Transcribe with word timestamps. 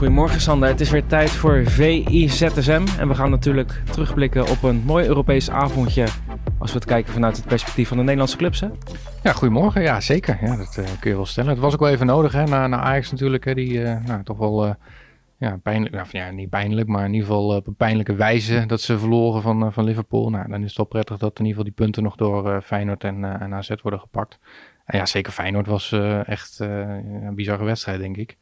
goedemorgen 0.00 0.40
Sander. 0.40 0.68
Het 0.68 0.80
is 0.80 0.90
weer 0.90 1.06
tijd 1.06 1.30
voor 1.30 1.64
VIZSM. 1.64 2.84
En 2.98 3.08
we 3.08 3.14
gaan 3.14 3.30
natuurlijk 3.30 3.82
terugblikken 3.90 4.48
op 4.48 4.62
een 4.62 4.82
mooi 4.84 5.06
Europees 5.06 5.50
avondje. 5.50 6.06
Als 6.58 6.72
we 6.72 6.78
het 6.78 6.86
kijken 6.86 7.12
vanuit 7.12 7.36
het 7.36 7.46
perspectief 7.46 7.88
van 7.88 7.96
de 7.96 8.02
Nederlandse 8.02 8.36
clubs. 8.36 8.60
Hè? 8.60 8.68
Ja, 9.22 9.32
goedemorgen. 9.32 9.82
Ja, 9.82 10.00
zeker. 10.00 10.38
Ja, 10.42 10.56
dat 10.56 10.76
uh, 10.78 10.84
kun 11.00 11.10
je 11.10 11.16
wel 11.16 11.26
stellen. 11.26 11.50
Het 11.50 11.58
was 11.58 11.72
ook 11.72 11.80
wel 11.80 11.88
even 11.88 12.06
nodig 12.06 12.32
hè, 12.32 12.44
na, 12.44 12.66
na 12.66 12.80
Ajax 12.80 13.10
natuurlijk. 13.10 13.44
Hè, 13.44 13.54
die 13.54 13.72
uh, 13.72 14.04
nou, 14.04 14.22
toch 14.22 14.38
wel 14.38 14.66
uh, 14.66 14.72
ja, 15.38 15.58
pijnlijk, 15.62 15.94
nou, 15.94 16.06
ja, 16.10 16.30
niet 16.30 16.50
pijnlijk, 16.50 16.88
maar 16.88 17.04
in 17.04 17.12
ieder 17.12 17.26
geval 17.26 17.56
op 17.56 17.66
een 17.66 17.76
pijnlijke 17.76 18.14
wijze 18.14 18.66
dat 18.66 18.80
ze 18.80 18.98
verloren 18.98 19.42
van, 19.42 19.72
van 19.72 19.84
Liverpool. 19.84 20.30
Nou, 20.30 20.48
dan 20.48 20.60
is 20.60 20.68
het 20.68 20.76
wel 20.76 20.86
prettig 20.86 21.16
dat 21.16 21.38
in 21.38 21.44
ieder 21.44 21.58
geval 21.58 21.64
die 21.64 21.84
punten 21.84 22.02
nog 22.02 22.16
door 22.16 22.62
Feyenoord 22.62 23.04
en, 23.04 23.40
en 23.40 23.54
AZ 23.54 23.70
worden 23.82 24.00
gepakt. 24.00 24.38
En 24.84 24.98
ja, 24.98 25.06
zeker 25.06 25.32
Feyenoord 25.32 25.66
was 25.66 25.92
echt 26.24 26.58
een 26.58 27.34
bizarre 27.34 27.64
wedstrijd, 27.64 28.00
denk 28.00 28.16
ik. 28.16 28.36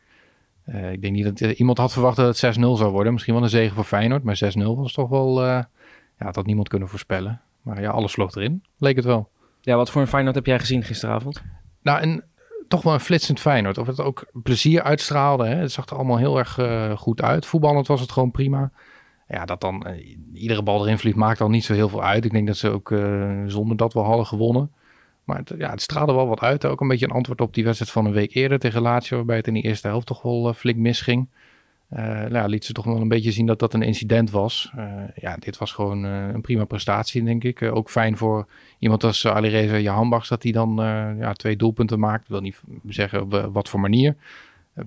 Uh, 0.74 0.92
ik 0.92 1.02
denk 1.02 1.14
niet 1.14 1.24
dat 1.24 1.40
uh, 1.40 1.58
iemand 1.58 1.78
had 1.78 1.92
verwacht 1.92 2.16
dat 2.16 2.40
het 2.40 2.56
6-0 2.56 2.60
zou 2.60 2.90
worden. 2.90 3.12
Misschien 3.12 3.34
wel 3.34 3.42
een 3.42 3.48
zegen 3.48 3.74
voor 3.74 3.84
Feyenoord, 3.84 4.22
maar 4.22 4.40
6-0 4.56 4.62
was 4.62 4.92
toch 4.92 5.08
wel... 5.08 5.44
Uh, 5.44 5.46
ja, 6.18 6.24
dat 6.24 6.34
had 6.34 6.46
niemand 6.46 6.68
kunnen 6.68 6.88
voorspellen. 6.88 7.40
Maar 7.62 7.80
ja, 7.80 7.90
alles 7.90 8.12
vloog 8.12 8.34
erin, 8.34 8.62
leek 8.78 8.96
het 8.96 9.04
wel. 9.04 9.28
Ja, 9.60 9.76
wat 9.76 9.90
voor 9.90 10.00
een 10.00 10.08
Feyenoord 10.08 10.34
heb 10.34 10.46
jij 10.46 10.58
gezien 10.58 10.82
gisteravond? 10.82 11.42
Nou, 11.82 12.00
en 12.00 12.24
toch 12.68 12.82
wel 12.82 12.92
een 12.92 13.00
flitsend 13.00 13.40
Feyenoord. 13.40 13.78
Of 13.78 13.86
het 13.86 14.00
ook 14.00 14.30
plezier 14.32 14.82
uitstraalde. 14.82 15.46
Hè? 15.46 15.54
Het 15.54 15.72
zag 15.72 15.86
er 15.86 15.96
allemaal 15.96 16.16
heel 16.16 16.38
erg 16.38 16.58
goed 16.98 17.22
uit. 17.22 17.46
Voetballend 17.46 17.86
was 17.86 18.00
het 18.00 18.12
gewoon 18.12 18.30
prima. 18.30 18.70
Ja, 19.28 19.44
dat 19.44 19.60
dan 19.60 19.86
iedere 20.32 20.62
bal 20.62 20.84
erin 20.84 20.98
vliegt 20.98 21.16
maakt 21.16 21.40
al 21.40 21.48
niet 21.48 21.64
zo 21.64 21.72
heel 21.72 21.88
veel 21.88 22.04
uit. 22.04 22.24
Ik 22.24 22.30
denk 22.30 22.46
dat 22.46 22.56
ze 22.56 22.68
ook 22.68 22.94
zonder 23.46 23.76
dat 23.76 23.92
wel 23.92 24.04
hadden 24.04 24.26
gewonnen. 24.26 24.70
Maar 25.28 25.38
het, 25.38 25.54
ja, 25.58 25.70
het 25.70 25.82
straalde 25.82 26.12
wel 26.12 26.28
wat 26.28 26.40
uit. 26.40 26.64
Ook 26.64 26.80
een 26.80 26.88
beetje 26.88 27.06
een 27.06 27.12
antwoord 27.12 27.40
op 27.40 27.54
die 27.54 27.64
wedstrijd 27.64 27.92
van 27.92 28.06
een 28.06 28.12
week 28.12 28.34
eerder 28.34 28.58
tegen 28.58 28.82
Lazio. 28.82 29.16
Waarbij 29.16 29.36
het 29.36 29.46
in 29.46 29.54
de 29.54 29.60
eerste 29.60 29.88
helft 29.88 30.06
toch 30.06 30.22
wel 30.22 30.48
uh, 30.48 30.54
flink 30.54 30.78
misging. 30.78 31.28
Uh, 31.92 32.24
nou 32.24 32.48
liet 32.48 32.64
ze 32.64 32.72
toch 32.72 32.84
wel 32.84 33.00
een 33.00 33.08
beetje 33.08 33.32
zien 33.32 33.46
dat 33.46 33.58
dat 33.58 33.74
een 33.74 33.82
incident 33.82 34.30
was. 34.30 34.72
Uh, 34.76 35.02
ja, 35.14 35.36
dit 35.36 35.58
was 35.58 35.72
gewoon 35.72 36.02
een 36.04 36.40
prima 36.40 36.64
prestatie, 36.64 37.24
denk 37.24 37.44
ik. 37.44 37.62
ook 37.62 37.90
fijn 37.90 38.16
voor 38.16 38.46
iemand 38.78 39.04
als 39.04 39.26
Alireza 39.26 39.76
Jahanbachs 39.76 40.28
dat 40.28 40.42
hij 40.42 40.52
dan 40.52 40.74
ja, 41.18 41.32
twee 41.32 41.56
doelpunten 41.56 41.98
maakt. 41.98 42.22
Ik 42.22 42.28
wil 42.28 42.40
niet 42.40 42.60
zeggen 42.86 43.22
op 43.22 43.48
wat 43.52 43.68
voor 43.68 43.80
manier. 43.80 44.16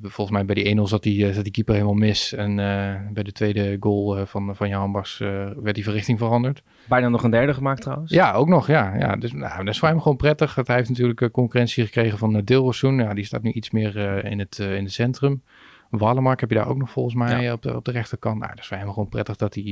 Volgens 0.01 0.31
mij 0.31 0.45
bij 0.45 0.55
die 0.55 0.77
1-0 0.77 0.81
zat 0.81 1.03
die, 1.03 1.27
eh, 1.27 1.33
zat 1.33 1.43
die 1.43 1.51
keeper 1.51 1.73
helemaal 1.73 1.95
mis. 1.95 2.33
En 2.33 2.49
uh, 2.51 2.95
bij 3.13 3.23
de 3.23 3.31
tweede 3.31 3.77
goal 3.79 4.25
van, 4.25 4.55
van 4.55 4.69
Jan 4.69 4.91
Bas 4.91 5.19
uh, 5.21 5.49
werd 5.55 5.75
die 5.75 5.83
verrichting 5.83 6.17
veranderd. 6.17 6.63
Bijna 6.87 7.09
nog 7.09 7.23
een 7.23 7.31
derde 7.31 7.53
gemaakt 7.53 7.81
trouwens. 7.81 8.11
Ja, 8.11 8.33
ook 8.33 8.47
nog. 8.47 8.67
Ja, 8.67 8.95
ja. 8.95 9.15
Dus 9.15 9.33
nou, 9.33 9.57
dat 9.57 9.73
is 9.73 9.79
voor 9.79 9.87
hem 9.87 10.01
gewoon 10.01 10.17
prettig. 10.17 10.55
Hij 10.55 10.75
heeft 10.75 10.89
natuurlijk 10.89 11.31
concurrentie 11.31 11.85
gekregen 11.85 12.17
van 12.17 12.35
uh, 12.35 12.41
Dilrosun. 12.43 12.95
Ja, 12.95 13.13
die 13.13 13.25
staat 13.25 13.41
nu 13.41 13.51
iets 13.51 13.71
meer 13.71 14.25
in, 14.25 14.39
het, 14.39 14.59
in 14.59 14.83
het 14.83 14.93
centrum. 14.93 15.41
Wallenmark 15.89 16.39
heb 16.39 16.49
je 16.49 16.55
daar 16.55 16.67
ook 16.67 16.77
nog 16.77 16.91
volgens 16.91 17.15
mij 17.15 17.41
ja. 17.41 17.53
op, 17.53 17.61
de, 17.61 17.75
op 17.75 17.85
de 17.85 17.91
rechterkant. 17.91 18.39
Nou, 18.39 18.49
dat 18.49 18.59
is 18.59 18.67
voor 18.67 18.77
hem 18.77 18.89
gewoon 18.89 19.09
prettig 19.09 19.35
dat 19.35 19.53
hij 19.53 19.63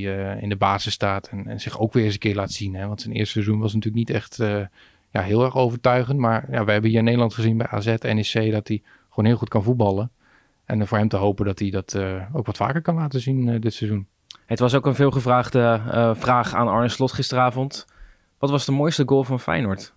in 0.42 0.50
de 0.50 0.56
basis 0.56 0.94
staat. 0.94 1.28
En, 1.28 1.47
en, 1.47 1.59
zich 1.59 1.80
ook 1.80 1.94
weer 1.94 2.03
eens 2.03 2.14
een 2.14 2.20
keer 2.20 2.36
laat 2.36 2.52
zien. 2.52 2.75
Hè? 2.75 2.88
Want 2.88 3.02
zijn 3.02 3.16
eerste 3.16 3.31
seizoen 3.31 3.59
was 3.59 3.73
natuurlijk 3.73 4.08
niet 4.08 4.16
echt 4.16 4.38
ja, 5.12 5.22
heel 5.22 5.44
erg 5.44 5.56
overtuigend. 5.56 6.20
Maar 6.20 6.47
ja, 6.52 6.66
we 6.66 6.72
hebben 6.72 6.90
hier 6.90 7.00
in 7.00 7.06
Nederland 7.06 7.34
gezien 7.34 7.58
bij 7.58 7.67
AZ, 7.67 7.95
NEC, 8.02 8.52
dat 8.52 8.67
hij 8.67 8.81
gewoon 9.20 9.34
heel 9.34 9.39
goed 9.39 9.50
kan 9.50 9.64
voetballen. 9.64 10.12
En 10.66 10.88
voor 10.88 10.98
hem 10.98 11.08
te 11.08 11.17
hopen 11.17 11.45
dat 11.45 11.59
hij 11.59 11.70
dat 11.70 11.94
uh, 11.94 12.23
ook 12.34 12.45
wat 12.45 12.58
vaker 12.58 12.81
kan 12.81 12.95
laten 12.95 13.20
zien 13.20 13.48
uh, 13.48 13.62
dit 13.62 13.73
seizoen. 13.73 14.08
Het 14.45 14.59
was 14.59 14.75
ook 14.75 14.86
een 14.86 14.95
veelgevraagde 14.95 15.81
uh, 15.86 16.16
vraag 16.16 16.53
aan 16.53 16.67
Arne 16.67 16.89
Slot 16.89 17.12
gisteravond. 17.12 17.86
Wat 18.38 18.50
was 18.50 18.66
de 18.66 18.72
mooiste 18.72 19.03
goal 19.06 19.23
van 19.23 19.40
Feyenoord? 19.40 19.94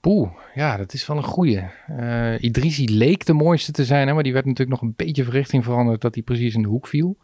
Poeh, 0.00 0.30
ja, 0.54 0.76
dat 0.76 0.92
is 0.92 1.06
wel 1.06 1.16
een 1.16 1.22
goeie. 1.22 1.64
Uh, 1.90 2.42
Idrisi 2.42 2.96
leek 2.96 3.26
de 3.26 3.32
mooiste 3.32 3.72
te 3.72 3.84
zijn, 3.84 4.06
hè, 4.06 4.14
maar 4.14 4.22
die 4.22 4.32
werd 4.32 4.44
natuurlijk 4.44 4.80
nog 4.80 4.88
een 4.88 4.96
beetje 4.96 5.24
verrichting 5.24 5.64
veranderd 5.64 6.00
dat 6.00 6.14
hij 6.14 6.22
precies 6.22 6.54
in 6.54 6.62
de 6.62 6.68
hoek 6.68 6.86
viel. 6.86 7.16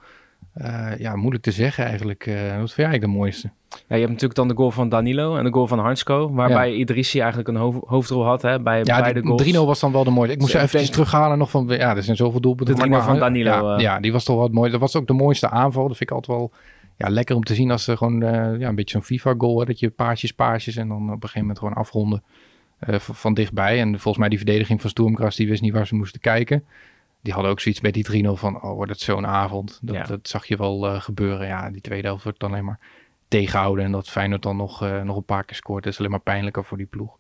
Uh, 0.63 0.99
ja, 0.99 1.17
moeilijk 1.17 1.43
te 1.43 1.51
zeggen 1.51 1.85
eigenlijk. 1.85 2.27
Uh, 2.27 2.35
wat 2.35 2.41
vind 2.49 2.75
jij 2.75 2.85
eigenlijk 2.85 3.13
de 3.13 3.19
mooiste? 3.19 3.51
Ja, 3.69 3.79
je 3.87 3.97
hebt 3.97 4.09
natuurlijk 4.09 4.35
dan 4.35 4.49
de 4.49 4.55
goal 4.55 4.71
van 4.71 4.89
Danilo 4.89 5.37
en 5.37 5.45
de 5.45 5.53
goal 5.53 5.67
van 5.67 5.79
Hansko, 5.79 6.33
waarbij 6.33 6.71
ja. 6.71 6.77
Idrissi 6.77 7.19
eigenlijk 7.19 7.49
een 7.49 7.57
hoofd, 7.57 7.79
hoofdrol 7.87 8.25
had 8.25 8.43
hè, 8.43 8.61
bij 8.61 8.81
ja, 8.85 9.01
beide 9.01 9.23
goals. 9.23 9.55
3-0 9.55 9.57
was 9.57 9.81
dan 9.81 9.93
wel 9.93 10.05
de 10.05 10.11
mooiste. 10.11 10.35
Ik 10.35 10.41
moest 10.41 10.53
dus 10.53 10.63
even 10.63 10.79
denk... 10.79 10.93
terughalen 10.93 11.39
nog 11.39 11.51
van, 11.51 11.67
ja, 11.69 11.97
er 11.97 12.03
zijn 12.03 12.17
zoveel 12.17 12.41
doelpunten. 12.41 12.75
De 12.75 12.81
3 12.81 12.95
van 12.95 13.19
Danilo. 13.19 13.51
Ja, 13.51 13.77
uh. 13.77 13.81
ja, 13.81 14.01
die 14.01 14.13
was 14.13 14.25
toch 14.25 14.37
wel 14.37 14.49
mooiste. 14.49 14.79
Dat 14.79 14.81
was 14.81 14.97
ook 14.97 15.07
de 15.07 15.13
mooiste 15.13 15.51
aanval. 15.51 15.89
Dat 15.89 15.97
vind 15.97 16.11
ik 16.11 16.17
altijd 16.17 16.39
wel 16.39 16.53
ja, 16.97 17.09
lekker 17.09 17.37
om 17.37 17.43
te 17.43 17.55
zien 17.55 17.71
als 17.71 17.85
ze 17.85 17.97
gewoon 17.97 18.21
ja, 18.59 18.69
een 18.69 18.75
beetje 18.75 19.01
zo'n 19.01 19.19
FIFA-goal, 19.19 19.65
dat 19.65 19.79
je 19.79 19.91
paasjes, 19.91 20.33
paasjes 20.33 20.77
en 20.77 20.89
dan 20.89 21.03
op 21.03 21.09
een 21.09 21.21
gegeven 21.21 21.41
moment 21.41 21.59
gewoon 21.59 21.75
afronden 21.75 22.23
van 22.99 23.35
dichtbij. 23.35 23.81
En 23.81 23.89
volgens 23.91 24.19
mij 24.19 24.29
die 24.29 24.39
verdediging 24.39 24.81
van 24.81 24.91
Stoemkras, 24.91 25.37
die 25.37 25.49
wist 25.49 25.63
niet 25.63 25.73
waar 25.73 25.87
ze 25.87 25.95
moesten 25.95 26.21
kijken 26.21 26.65
die 27.29 27.37
hadden 27.37 27.57
ook 27.57 27.61
zoiets 27.61 27.81
bij 27.81 27.91
die 27.91 28.27
3-0 28.27 28.31
van, 28.33 28.63
oh, 28.63 28.75
wordt 28.75 28.91
het 28.91 29.01
zo'n 29.01 29.27
avond. 29.27 29.79
Dat, 29.83 29.95
ja. 29.97 30.03
dat 30.03 30.29
zag 30.29 30.47
je 30.47 30.57
wel 30.57 30.87
uh, 30.87 31.01
gebeuren. 31.01 31.47
Ja, 31.47 31.71
die 31.71 31.81
tweede 31.81 32.07
helft 32.07 32.25
wordt 32.25 32.41
dan 32.41 32.51
alleen 32.51 32.65
maar 32.65 32.81
tegenhouden. 33.29 33.85
En 33.85 33.93
dat 33.93 34.09
Feyenoord 34.09 34.43
dan 34.43 34.57
nog, 34.57 34.83
uh, 34.83 35.03
nog 35.03 35.17
een 35.17 35.25
paar 35.25 35.45
keer 35.45 35.57
scoort, 35.57 35.87
is 35.87 35.99
alleen 35.99 36.11
maar 36.11 36.21
pijnlijker 36.21 36.65
voor 36.65 36.77
die 36.77 36.87
ploeg. 36.87 37.17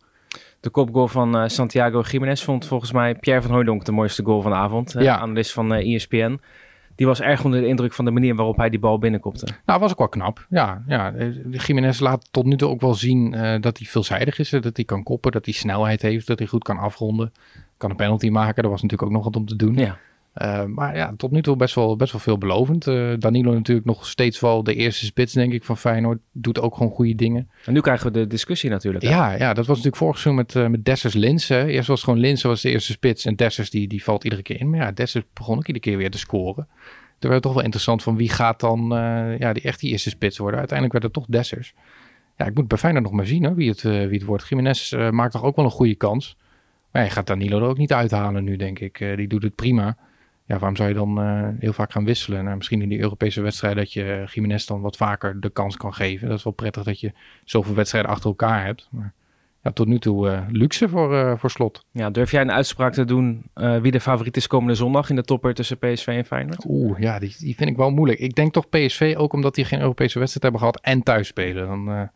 De 0.60 0.70
kopgoal 0.70 1.08
van 1.08 1.42
uh, 1.42 1.48
Santiago 1.48 2.00
Jiménez 2.00 2.42
vond 2.42 2.66
volgens 2.66 2.92
mij 2.92 3.14
Pierre 3.14 3.42
van 3.42 3.50
Hooydonk 3.50 3.84
de 3.84 3.92
mooiste 3.92 4.24
goal 4.24 4.42
van 4.42 4.50
de 4.50 4.56
avond. 4.56 4.92
Ja. 4.98 5.18
Analist 5.18 5.52
van 5.52 5.72
ESPN. 5.72 6.40
Die 6.98 7.06
was 7.06 7.20
erg 7.20 7.44
onder 7.44 7.60
de 7.60 7.66
indruk 7.66 7.92
van 7.92 8.04
de 8.04 8.10
manier 8.10 8.34
waarop 8.34 8.56
hij 8.56 8.70
die 8.70 8.78
bal 8.78 8.98
binnenkopte. 8.98 9.46
Nou, 9.66 9.80
was 9.80 9.90
ook 9.90 9.98
wel 9.98 10.08
knap. 10.08 10.46
Ja, 10.48 10.82
ja. 10.86 11.14
Jiménez 11.50 12.00
laat 12.00 12.28
tot 12.30 12.44
nu 12.44 12.56
toe 12.56 12.68
ook 12.68 12.80
wel 12.80 12.94
zien 12.94 13.30
dat 13.60 13.78
hij 13.78 13.86
veelzijdig 13.86 14.38
is. 14.38 14.50
Dat 14.50 14.76
hij 14.76 14.84
kan 14.84 15.02
koppen, 15.02 15.32
dat 15.32 15.44
hij 15.44 15.54
snelheid 15.54 16.02
heeft, 16.02 16.26
dat 16.26 16.38
hij 16.38 16.48
goed 16.48 16.62
kan 16.62 16.78
afronden 16.78 17.32
kan 17.76 17.90
een 17.90 17.96
penalty 17.96 18.28
maken. 18.28 18.62
Er 18.62 18.70
was 18.70 18.82
natuurlijk 18.82 19.10
ook 19.10 19.16
nog 19.16 19.24
wat 19.24 19.36
om 19.36 19.46
te 19.46 19.56
doen. 19.56 19.74
Ja. 19.74 19.98
Uh, 20.42 20.64
maar 20.64 20.96
ja, 20.96 21.14
tot 21.16 21.30
nu 21.30 21.42
toe 21.42 21.56
best 21.56 21.74
wel, 21.74 21.96
best 21.96 22.12
wel 22.12 22.20
veelbelovend. 22.20 22.86
Uh, 22.86 23.12
Danilo 23.18 23.52
natuurlijk 23.52 23.86
nog 23.86 24.06
steeds 24.06 24.40
wel 24.40 24.62
de 24.62 24.74
eerste 24.74 25.04
spits, 25.04 25.32
denk 25.32 25.52
ik, 25.52 25.64
van 25.64 25.76
Feyenoord. 25.76 26.18
Doet 26.32 26.60
ook 26.60 26.76
gewoon 26.76 26.92
goede 26.92 27.14
dingen. 27.14 27.50
En 27.64 27.72
nu 27.72 27.80
krijgen 27.80 28.06
we 28.06 28.18
de 28.18 28.26
discussie 28.26 28.70
natuurlijk. 28.70 29.04
Ja, 29.04 29.32
ja, 29.32 29.48
dat 29.48 29.66
was 29.66 29.76
natuurlijk 29.76 29.96
vorig 29.96 30.18
seizoen 30.18 30.44
met, 30.44 30.54
uh, 30.54 30.66
met 30.66 30.84
Dessers 30.84 31.14
Lins. 31.14 31.48
Eerst 31.48 31.88
was 31.88 32.02
gewoon 32.02 32.18
Lins 32.18 32.42
was 32.42 32.60
de 32.60 32.70
eerste 32.70 32.92
spits 32.92 33.24
en 33.24 33.36
Dessers 33.36 33.70
die, 33.70 33.88
die 33.88 34.04
valt 34.04 34.24
iedere 34.24 34.42
keer 34.42 34.60
in. 34.60 34.70
Maar 34.70 34.80
ja, 34.80 34.92
Dessers 34.92 35.24
begon 35.32 35.56
ook 35.56 35.66
iedere 35.66 35.84
keer 35.84 35.96
weer 35.96 36.10
te 36.10 36.18
scoren. 36.18 36.68
Toen 37.18 37.30
werd 37.30 37.32
het 37.32 37.42
toch 37.42 37.54
wel 37.54 37.62
interessant 37.62 38.02
van 38.02 38.16
wie 38.16 38.28
gaat 38.28 38.60
dan 38.60 38.86
ja, 39.38 39.52
die 39.52 39.62
echt 39.62 39.80
die 39.80 39.90
eerste 39.90 40.10
spits 40.10 40.38
worden. 40.38 40.58
Uiteindelijk 40.58 41.00
werd 41.00 41.14
het 41.14 41.24
toch 41.24 41.36
Dessers. 41.36 41.74
Ja, 42.36 42.46
ik 42.46 42.54
moet 42.54 42.68
bij 42.68 42.78
Feyenoord 42.78 43.04
nog 43.04 43.12
maar 43.12 43.26
zien 43.26 43.44
hoor, 43.44 43.54
wie, 43.54 43.68
het, 43.68 43.82
wie 43.82 44.18
het 44.18 44.24
wordt. 44.24 44.48
Jiménez 44.48 44.92
maakt 45.10 45.32
toch 45.32 45.42
ook 45.42 45.56
wel 45.56 45.64
een 45.64 45.70
goede 45.70 45.94
kans. 45.94 46.36
Maar 46.90 47.04
je 47.04 47.10
gaat 47.10 47.26
Danilo 47.26 47.58
er 47.58 47.68
ook 47.68 47.78
niet 47.78 47.92
uithalen 47.92 48.44
nu, 48.44 48.56
denk 48.56 48.78
ik. 48.78 48.98
Die 49.16 49.28
doet 49.28 49.42
het 49.42 49.54
prima. 49.54 49.96
Ja, 50.48 50.58
waarom 50.58 50.76
zou 50.76 50.88
je 50.88 50.94
dan 50.94 51.20
uh, 51.24 51.48
heel 51.58 51.72
vaak 51.72 51.92
gaan 51.92 52.04
wisselen? 52.04 52.44
Nou, 52.44 52.56
misschien 52.56 52.82
in 52.82 52.88
die 52.88 53.00
Europese 53.00 53.40
wedstrijd 53.40 53.76
dat 53.76 53.92
je 53.92 54.24
Jiménez 54.32 54.64
dan 54.64 54.80
wat 54.80 54.96
vaker 54.96 55.40
de 55.40 55.50
kans 55.50 55.76
kan 55.76 55.94
geven. 55.94 56.28
Dat 56.28 56.38
is 56.38 56.44
wel 56.44 56.52
prettig 56.52 56.82
dat 56.82 57.00
je 57.00 57.12
zoveel 57.44 57.74
wedstrijden 57.74 58.10
achter 58.10 58.28
elkaar 58.28 58.64
hebt. 58.64 58.88
Maar 58.90 59.12
ja, 59.62 59.72
tot 59.72 59.86
nu 59.86 59.98
toe 59.98 60.28
uh, 60.28 60.40
luxe 60.50 60.88
voor, 60.88 61.38
voor 61.38 61.50
slot. 61.50 61.84
Ja, 61.90 62.10
durf 62.10 62.30
jij 62.30 62.40
een 62.40 62.52
uitspraak 62.52 62.92
te 62.92 63.04
doen 63.04 63.50
wie 63.54 63.92
de 63.92 64.00
favoriet 64.00 64.36
is 64.36 64.46
komende 64.46 64.74
zondag 64.74 65.10
in 65.10 65.16
de 65.16 65.22
topper 65.22 65.54
tussen 65.54 65.78
PSV 65.78 66.06
en 66.06 66.24
Feyenoord? 66.24 66.64
Oeh, 66.68 66.98
ja, 66.98 67.18
die, 67.18 67.34
die 67.38 67.56
vind 67.56 67.70
ik 67.70 67.76
wel 67.76 67.90
moeilijk. 67.90 68.20
Ik 68.20 68.34
denk 68.34 68.52
toch 68.52 68.68
PSV, 68.68 69.14
ook 69.18 69.32
omdat 69.32 69.54
die 69.54 69.64
geen 69.64 69.80
Europese 69.80 70.18
wedstrijd 70.18 70.42
hebben 70.42 70.60
gehad 70.60 70.80
en 70.80 71.02
thuis 71.02 71.26
spelen. 71.26 71.66
Dan, 71.66 72.10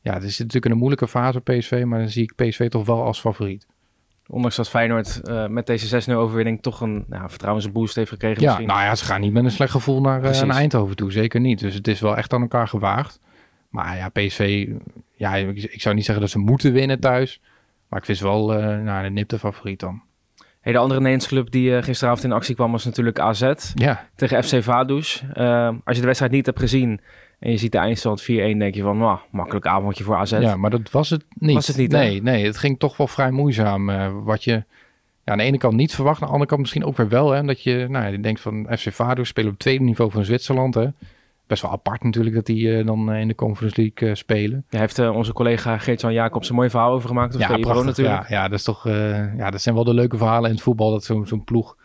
ja, 0.00 0.14
het 0.14 0.22
is 0.22 0.38
natuurlijk 0.38 0.72
een 0.72 0.78
moeilijke 0.78 1.08
fase 1.08 1.40
PSV, 1.40 1.82
maar 1.86 1.98
dan 1.98 2.08
zie 2.08 2.22
ik 2.22 2.34
PSV 2.34 2.68
toch 2.68 2.86
wel 2.86 3.02
als 3.02 3.20
favoriet. 3.20 3.66
Ondanks 4.30 4.56
dat 4.56 4.68
Feyenoord 4.68 5.20
uh, 5.24 5.46
met 5.46 5.66
deze 5.66 6.10
6-0 6.10 6.12
overwinning 6.12 6.62
toch 6.62 6.80
een 6.80 7.04
nou, 7.08 7.28
vertrouwensboost 7.30 7.94
heeft 7.94 8.10
gekregen. 8.10 8.40
Ja, 8.42 8.46
misschien. 8.46 8.68
nou 8.68 8.80
ja, 8.80 8.94
ze 8.94 9.04
gaan 9.04 9.20
niet 9.20 9.32
met 9.32 9.44
een 9.44 9.50
slecht 9.50 9.70
gevoel 9.70 10.00
naar, 10.00 10.24
uh, 10.24 10.42
naar 10.42 10.56
Eindhoven 10.56 10.96
toe. 10.96 11.12
Zeker 11.12 11.40
niet. 11.40 11.58
Dus 11.58 11.74
het 11.74 11.88
is 11.88 12.00
wel 12.00 12.16
echt 12.16 12.32
aan 12.32 12.40
elkaar 12.40 12.68
gewaagd. 12.68 13.20
Maar 13.68 13.96
ja, 13.96 14.08
PSV, 14.08 14.68
ja, 15.14 15.34
ik, 15.34 15.62
ik 15.62 15.80
zou 15.80 15.94
niet 15.94 16.04
zeggen 16.04 16.22
dat 16.22 16.32
ze 16.32 16.38
moeten 16.38 16.72
winnen 16.72 17.00
thuis. 17.00 17.40
Maar 17.88 17.98
ik 17.98 18.04
vind 18.04 18.18
ze 18.18 18.24
wel 18.24 18.58
uh, 18.58 18.78
nou, 18.78 19.02
de 19.02 19.10
nipte 19.10 19.38
favoriet 19.38 19.80
dan. 19.80 20.02
Hey, 20.60 20.72
de 20.72 20.78
andere 20.78 21.00
Nederlandse 21.00 21.28
club 21.28 21.50
die 21.50 21.70
uh, 21.70 21.82
gisteravond 21.82 22.24
in 22.24 22.32
actie 22.32 22.54
kwam 22.54 22.72
was 22.72 22.84
natuurlijk 22.84 23.18
AZ. 23.18 23.52
Ja. 23.74 24.08
Tegen 24.14 24.44
FC 24.44 24.62
Vaduz. 24.62 25.22
Als 25.84 25.96
je 25.96 26.00
de 26.00 26.06
wedstrijd 26.06 26.32
niet 26.32 26.46
hebt 26.46 26.58
gezien 26.58 27.00
en 27.40 27.50
je 27.50 27.56
ziet 27.56 27.72
de 27.72 27.78
eindstand 27.78 28.22
4-1, 28.22 28.24
denk 28.24 28.74
je 28.74 28.82
van, 28.82 28.98
nou, 28.98 29.18
makkelijk 29.30 29.66
avondje 29.66 30.04
voor 30.04 30.16
AZ. 30.16 30.30
Ja, 30.30 30.56
maar 30.56 30.70
dat 30.70 30.90
was 30.90 31.10
het 31.10 31.24
niet. 31.38 31.54
Was 31.54 31.66
het 31.66 31.76
niet, 31.76 31.90
Nee, 31.90 32.14
hè? 32.14 32.22
nee, 32.22 32.44
het 32.44 32.56
ging 32.56 32.78
toch 32.78 32.96
wel 32.96 33.06
vrij 33.06 33.30
moeizaam. 33.30 33.90
Uh, 33.90 34.08
wat 34.24 34.44
je 34.44 34.52
ja, 35.24 35.32
aan 35.32 35.38
de 35.38 35.44
ene 35.44 35.58
kant 35.58 35.76
niet 35.76 35.94
verwacht, 35.94 36.20
aan 36.20 36.26
de 36.26 36.32
andere 36.32 36.48
kant 36.48 36.60
misschien 36.60 36.84
ook 36.84 36.96
weer 36.96 37.08
wel. 37.08 37.30
Hè, 37.30 37.42
dat 37.42 37.62
je, 37.62 37.86
nou, 37.88 38.12
je 38.12 38.20
denkt 38.20 38.40
van 38.40 38.66
FC 38.78 38.92
Vaduz 38.92 39.28
spelen 39.28 39.48
op 39.48 39.54
het 39.54 39.62
tweede 39.62 39.84
niveau 39.84 40.10
van 40.10 40.24
Zwitserland. 40.24 40.74
Hè. 40.74 40.86
Best 41.46 41.62
wel 41.62 41.70
apart 41.70 42.02
natuurlijk 42.02 42.34
dat 42.34 42.46
die 42.46 42.66
uh, 42.66 42.86
dan 42.86 43.12
in 43.12 43.28
de 43.28 43.34
Conference 43.34 43.80
League 43.80 44.08
uh, 44.08 44.14
spelen. 44.14 44.64
Ja, 44.68 44.78
heeft 44.78 44.98
onze 44.98 45.32
collega 45.32 45.78
Geert-Jan 45.78 46.12
Jacobs 46.12 46.48
een 46.48 46.54
mooi 46.54 46.70
verhaal 46.70 46.92
over 46.92 47.08
gemaakt. 47.08 47.38
Ja, 47.38 47.56
prachtig, 47.56 47.84
natuurlijk. 47.84 48.28
Ja, 48.28 48.36
ja, 48.36 48.48
dat 48.48 48.58
is 48.58 48.64
toch, 48.64 48.84
ja, 49.36 49.50
dat 49.50 49.62
zijn 49.62 49.74
wel 49.74 49.84
de 49.84 49.94
leuke 49.94 50.16
verhalen 50.16 50.48
in 50.48 50.54
het 50.54 50.64
voetbal. 50.64 50.90
Dat 50.90 51.04
zo'n 51.04 51.26
zo'n 51.26 51.44
ploeg 51.44 51.76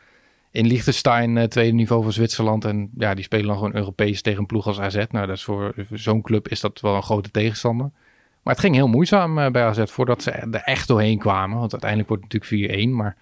in 0.56 0.68
Liechtenstein, 0.68 1.36
uh, 1.36 1.44
tweede 1.44 1.75
niveau 1.75 2.04
van 2.04 2.12
Zwitserland. 2.12 2.66
En 2.66 2.90
ja, 2.98 3.13
die 3.13 3.24
spelen 3.24 3.46
dan 3.46 3.56
gewoon 3.56 3.75
Europees 3.75 4.22
tegen 4.22 4.40
een 4.40 4.46
ploeg 4.46 4.68
als 4.68 4.80
AZ. 4.80 4.96
Nou, 4.96 5.28
dat 5.28 5.36
is 5.36 5.44
voor, 5.44 5.74
zo'n 5.92 6.22
club 6.22 6.48
is 6.48 6.60
dat 6.60 6.81
wel 6.81 6.96
een 6.96 7.04
grote 7.04 7.31
tegenstander. 7.31 7.92
Maar 8.44 8.54
het 8.54 8.63
ging 8.63 8.75
heel 8.75 8.88
moeizaam 8.88 9.38
uh, 9.38 9.50
bij 9.50 9.63
AZ 9.63 9.84
voordat 9.86 10.24
ze 10.24 10.31
er 10.31 10.62
echt 10.62 10.88
doorheen 10.88 11.18
kwamen. 11.18 11.60
Want 11.60 11.72
uiteindelijk 11.72 12.10
wordt 12.10 12.24
het 12.24 12.50
natuurlijk 12.50 12.88
4-1. 12.88 12.90
Maar 12.90 13.16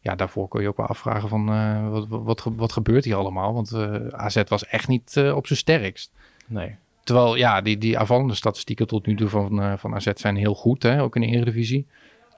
ja, 0.00 0.14
daarvoor 0.14 0.48
kon 0.48 0.62
je 0.62 0.68
ook 0.68 0.76
wel 0.76 0.86
afvragen 0.86 1.28
van 1.28 1.46
wat, 1.90 2.06
wat, 2.08 2.46
wat, 2.56 2.72
gebeurt 2.72 3.04
hier 3.04 3.16
allemaal? 3.16 3.54
Want 3.54 3.74
AZ 4.12 4.42
was 4.48 4.66
echt 4.66 4.88
niet 4.88 5.30
op 5.34 5.46
zijn 5.46 5.58
sterkst. 5.58 6.12
Nee. 6.46 6.76
Terwijl, 7.04 7.36
ja, 7.36 7.60
die, 7.60 7.78
die 7.78 7.98
aanvallende 7.98 8.34
statistieken 8.34 8.86
tot 8.86 9.06
nu 9.06 9.14
toe 9.14 9.28
van, 9.28 9.78
van 9.78 9.94
AZ 9.94 10.08
zijn 10.14 10.36
heel 10.36 10.54
goed, 10.54 10.82
hè? 10.82 11.02
ook 11.02 11.14
in 11.16 11.20
de 11.20 11.26
Eredivisie 11.26 11.86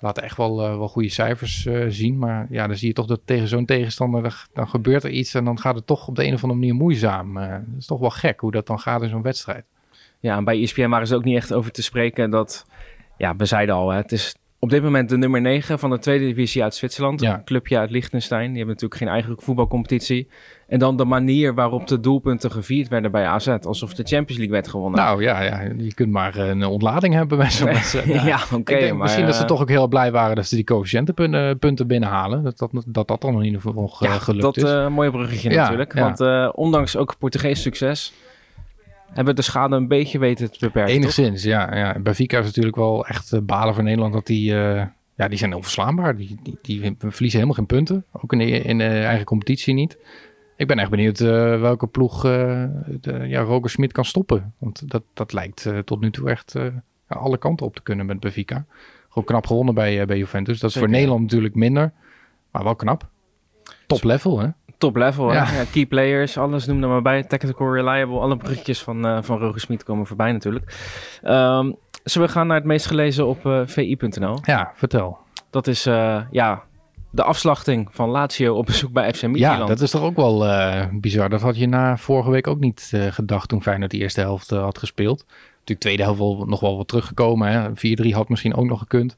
laten 0.03 0.23
echt 0.23 0.37
wel, 0.37 0.71
uh, 0.71 0.77
wel 0.77 0.89
goede 0.89 1.09
cijfers 1.09 1.67
uh, 1.67 1.85
zien. 1.89 2.19
Maar 2.19 2.47
ja, 2.51 2.67
dan 2.67 2.77
zie 2.77 2.89
je 2.89 2.95
toch 2.95 3.07
dat 3.07 3.21
tegen 3.25 3.49
zo'n 3.49 3.65
tegenstander, 3.65 4.47
dan 4.53 4.69
gebeurt 4.69 5.05
er 5.05 5.11
iets 5.11 5.35
en 5.35 5.45
dan 5.45 5.59
gaat 5.59 5.75
het 5.75 5.87
toch 5.87 6.09
op 6.09 6.17
de 6.17 6.25
een 6.25 6.35
of 6.35 6.43
andere 6.43 6.61
manier 6.61 6.75
moeizaam. 6.75 7.37
Uh, 7.37 7.51
dat 7.51 7.79
is 7.79 7.87
toch 7.87 8.01
wel 8.01 8.11
gek 8.11 8.41
hoe 8.41 8.51
dat 8.51 8.67
dan 8.67 8.81
gaat 8.81 9.03
in 9.03 9.09
zo'n 9.09 9.23
wedstrijd. 9.23 9.65
Ja, 10.21 10.37
en 10.37 10.45
bij 10.45 10.63
ESPN 10.63 10.89
waren 10.89 11.07
ze 11.07 11.15
ook 11.15 11.25
niet 11.25 11.37
echt 11.37 11.53
over 11.53 11.71
te 11.71 11.83
spreken 11.83 12.31
dat, 12.31 12.67
ja, 13.17 13.37
we 13.37 13.45
zeiden 13.45 13.75
al, 13.75 13.91
hè, 13.91 13.97
het 13.97 14.13
is 14.13 14.35
op 14.63 14.71
dit 14.71 14.83
moment 14.83 15.09
de 15.09 15.17
nummer 15.17 15.41
9 15.41 15.79
van 15.79 15.91
de 15.91 15.99
tweede 15.99 16.25
divisie 16.25 16.63
uit 16.63 16.75
Zwitserland. 16.75 17.21
Ja. 17.21 17.43
clubje 17.45 17.79
uit 17.79 17.91
Liechtenstein. 17.91 18.47
Die 18.47 18.57
hebben 18.57 18.75
natuurlijk 18.75 19.01
geen 19.01 19.09
eigen 19.09 19.35
voetbalcompetitie. 19.39 20.29
En 20.69 20.79
dan 20.79 20.97
de 20.97 21.05
manier 21.05 21.55
waarop 21.55 21.87
de 21.87 22.01
doelpunten 22.01 22.51
gevierd 22.51 22.89
werden 22.89 23.11
bij 23.11 23.27
AZ. 23.27 23.49
Alsof 23.49 23.95
de 23.95 24.03
Champions 24.03 24.37
League 24.37 24.51
werd 24.51 24.69
gewonnen. 24.69 25.01
Nou 25.01 25.23
ja, 25.23 25.41
ja 25.43 25.61
je 25.77 25.95
kunt 25.95 26.11
maar 26.11 26.37
een 26.37 26.65
ontlading 26.65 27.15
hebben 27.15 27.39
bij 27.39 27.51
zo'n 27.51 27.67
wedstrijd. 27.67 28.23
ja, 28.33 28.39
oké. 28.53 28.93
misschien 28.93 29.27
dat 29.27 29.35
ze 29.35 29.43
eh, 29.43 29.47
toch 29.47 29.61
ook 29.61 29.69
heel 29.69 29.89
blij 29.89 30.13
waren 30.13 30.37
dat 30.37 30.47
ze 30.47 30.55
die 30.55 30.65
coëfficiëntenpunten 30.65 31.87
binnenhalen. 31.87 32.43
Dat 32.43 32.59
dat, 32.59 32.71
dat, 32.87 33.09
dat 33.09 33.21
dan 33.21 33.35
in 33.35 33.45
ieder 33.45 33.61
geval 33.61 33.83
nog 33.83 34.05
ja, 34.05 34.19
gelukt 34.19 34.43
dat, 34.43 34.57
is. 34.57 34.63
Dat 34.63 34.73
uh, 34.73 34.89
mooie 34.89 35.11
bruggetje 35.11 35.51
natuurlijk. 35.51 35.93
Want 35.93 36.21
uh, 36.21 36.49
ondanks 36.55 36.97
ook 36.97 37.19
Portugees 37.19 37.63
succes 37.63 38.13
hebben 39.13 39.37
de 39.37 39.43
schade 39.43 39.77
een 39.77 39.89
beetje 39.89 40.19
weten 40.19 40.53
te 40.53 40.59
beperken. 40.61 40.95
Enigszins, 40.95 41.43
ja, 41.43 41.77
ja. 41.77 41.99
Benfica 41.99 42.39
is 42.39 42.45
natuurlijk 42.45 42.77
wel 42.77 43.07
echt 43.07 43.33
uh, 43.33 43.41
balen 43.41 43.75
voor 43.75 43.83
Nederland 43.83 44.13
dat 44.13 44.27
die, 44.27 44.53
uh, 44.53 44.85
ja, 45.17 45.29
die 45.29 45.39
zijn 45.39 45.55
onverslaanbaar. 45.55 46.17
Die, 46.17 46.39
die, 46.43 46.59
die, 46.63 46.97
verliezen 46.99 47.41
helemaal 47.41 47.55
geen 47.55 47.67
punten, 47.67 48.05
ook 48.13 48.33
in 48.33 48.39
de, 48.39 48.45
in 48.45 48.79
de 48.79 48.85
eigen 48.85 49.25
competitie 49.25 49.75
niet. 49.75 49.99
Ik 50.57 50.67
ben 50.67 50.79
echt 50.79 50.91
benieuwd 50.91 51.21
uh, 51.21 51.29
welke 51.61 51.87
ploeg 51.87 52.21
de, 52.21 53.25
ja, 53.27 53.41
Roger 53.41 53.71
Smit 53.71 53.93
kan 53.93 54.05
stoppen. 54.05 54.55
Want 54.59 54.91
dat, 54.91 55.03
dat 55.15 55.33
lijkt 55.33 55.71
tot 55.85 56.01
nu 56.01 56.11
toe 56.11 56.31
echt 56.31 56.55
alle 57.07 57.39
kanten 57.39 57.67
op 57.67 57.75
te 57.75 57.83
kunnen 57.83 58.07
met 58.07 58.21
Benfica. 58.21 58.65
Gewoon 59.09 59.25
knap 59.25 59.47
gewonnen 59.47 59.75
bij, 59.75 60.07
bij 60.07 60.19
Juventus. 60.19 60.61
Dat 60.61 60.71
is 60.71 60.77
voor 60.77 60.89
Nederland 60.89 61.21
natuurlijk 61.21 61.55
minder, 61.55 61.93
maar 62.51 62.65
wel 62.65 62.77
knap. 62.77 63.09
Top 63.87 64.03
level, 64.03 64.39
hè? 64.39 64.49
Top 64.83 64.97
level. 64.97 65.33
Ja. 65.33 65.47
key 65.73 65.87
players, 65.87 66.39
alles 66.39 66.67
noem 66.67 66.83
er 66.83 66.89
maar 66.89 67.03
bij. 67.03 67.23
Technical 67.23 67.75
reliable, 67.75 68.19
alle 68.19 68.37
bruggetjes 68.37 68.83
van, 68.83 69.07
uh, 69.07 69.19
van 69.21 69.39
Roger 69.39 69.61
Smit 69.61 69.85
komen 69.85 70.07
voorbij 70.07 70.33
natuurlijk. 70.33 70.65
Um, 71.25 71.77
zullen 72.05 72.29
we 72.29 72.35
gaan 72.35 72.47
naar 72.47 72.57
het 72.57 72.67
meest 72.67 72.87
gelezen 72.87 73.27
op 73.27 73.47
uh, 73.47 73.61
eh, 73.61 73.67
vi.nl? 73.67 74.39
Ja, 74.43 74.73
vertel. 74.75 75.19
Dat 75.51 75.67
is 75.67 75.87
uh, 75.87 76.21
ja, 76.31 76.63
de 77.11 77.23
afslachting 77.23 77.89
van 77.91 78.09
Lazio 78.09 78.55
op 78.55 78.67
bezoek 78.67 78.93
bij 78.93 79.15
FC 79.15 79.23
Midtjylland. 79.23 79.61
Ja, 79.61 79.67
dat 79.67 79.81
is 79.81 79.91
toch 79.91 80.03
ook 80.03 80.17
wel 80.17 80.47
bizar. 81.01 81.29
Dat 81.29 81.41
had 81.41 81.59
je 81.59 81.69
na 81.69 81.97
vorige 81.97 82.31
week 82.31 82.47
ook 82.47 82.61
niet 82.61 82.93
gedacht 83.11 83.49
toen 83.49 83.63
Feyenoord 83.63 83.91
de 83.91 83.99
eerste 83.99 84.21
helft 84.21 84.51
had 84.51 84.79
gespeeld. 84.79 85.25
Natuurlijk 85.51 85.81
tweede 85.81 86.03
helft 86.03 86.19
wel, 86.19 86.45
nog 86.47 86.61
wel 86.61 86.77
wat 86.77 86.89
teruggekomen. 86.89 87.75
4-3 87.77 88.09
had 88.11 88.29
misschien 88.29 88.55
ook 88.55 88.67
nog 88.67 88.79
gekund. 88.79 89.17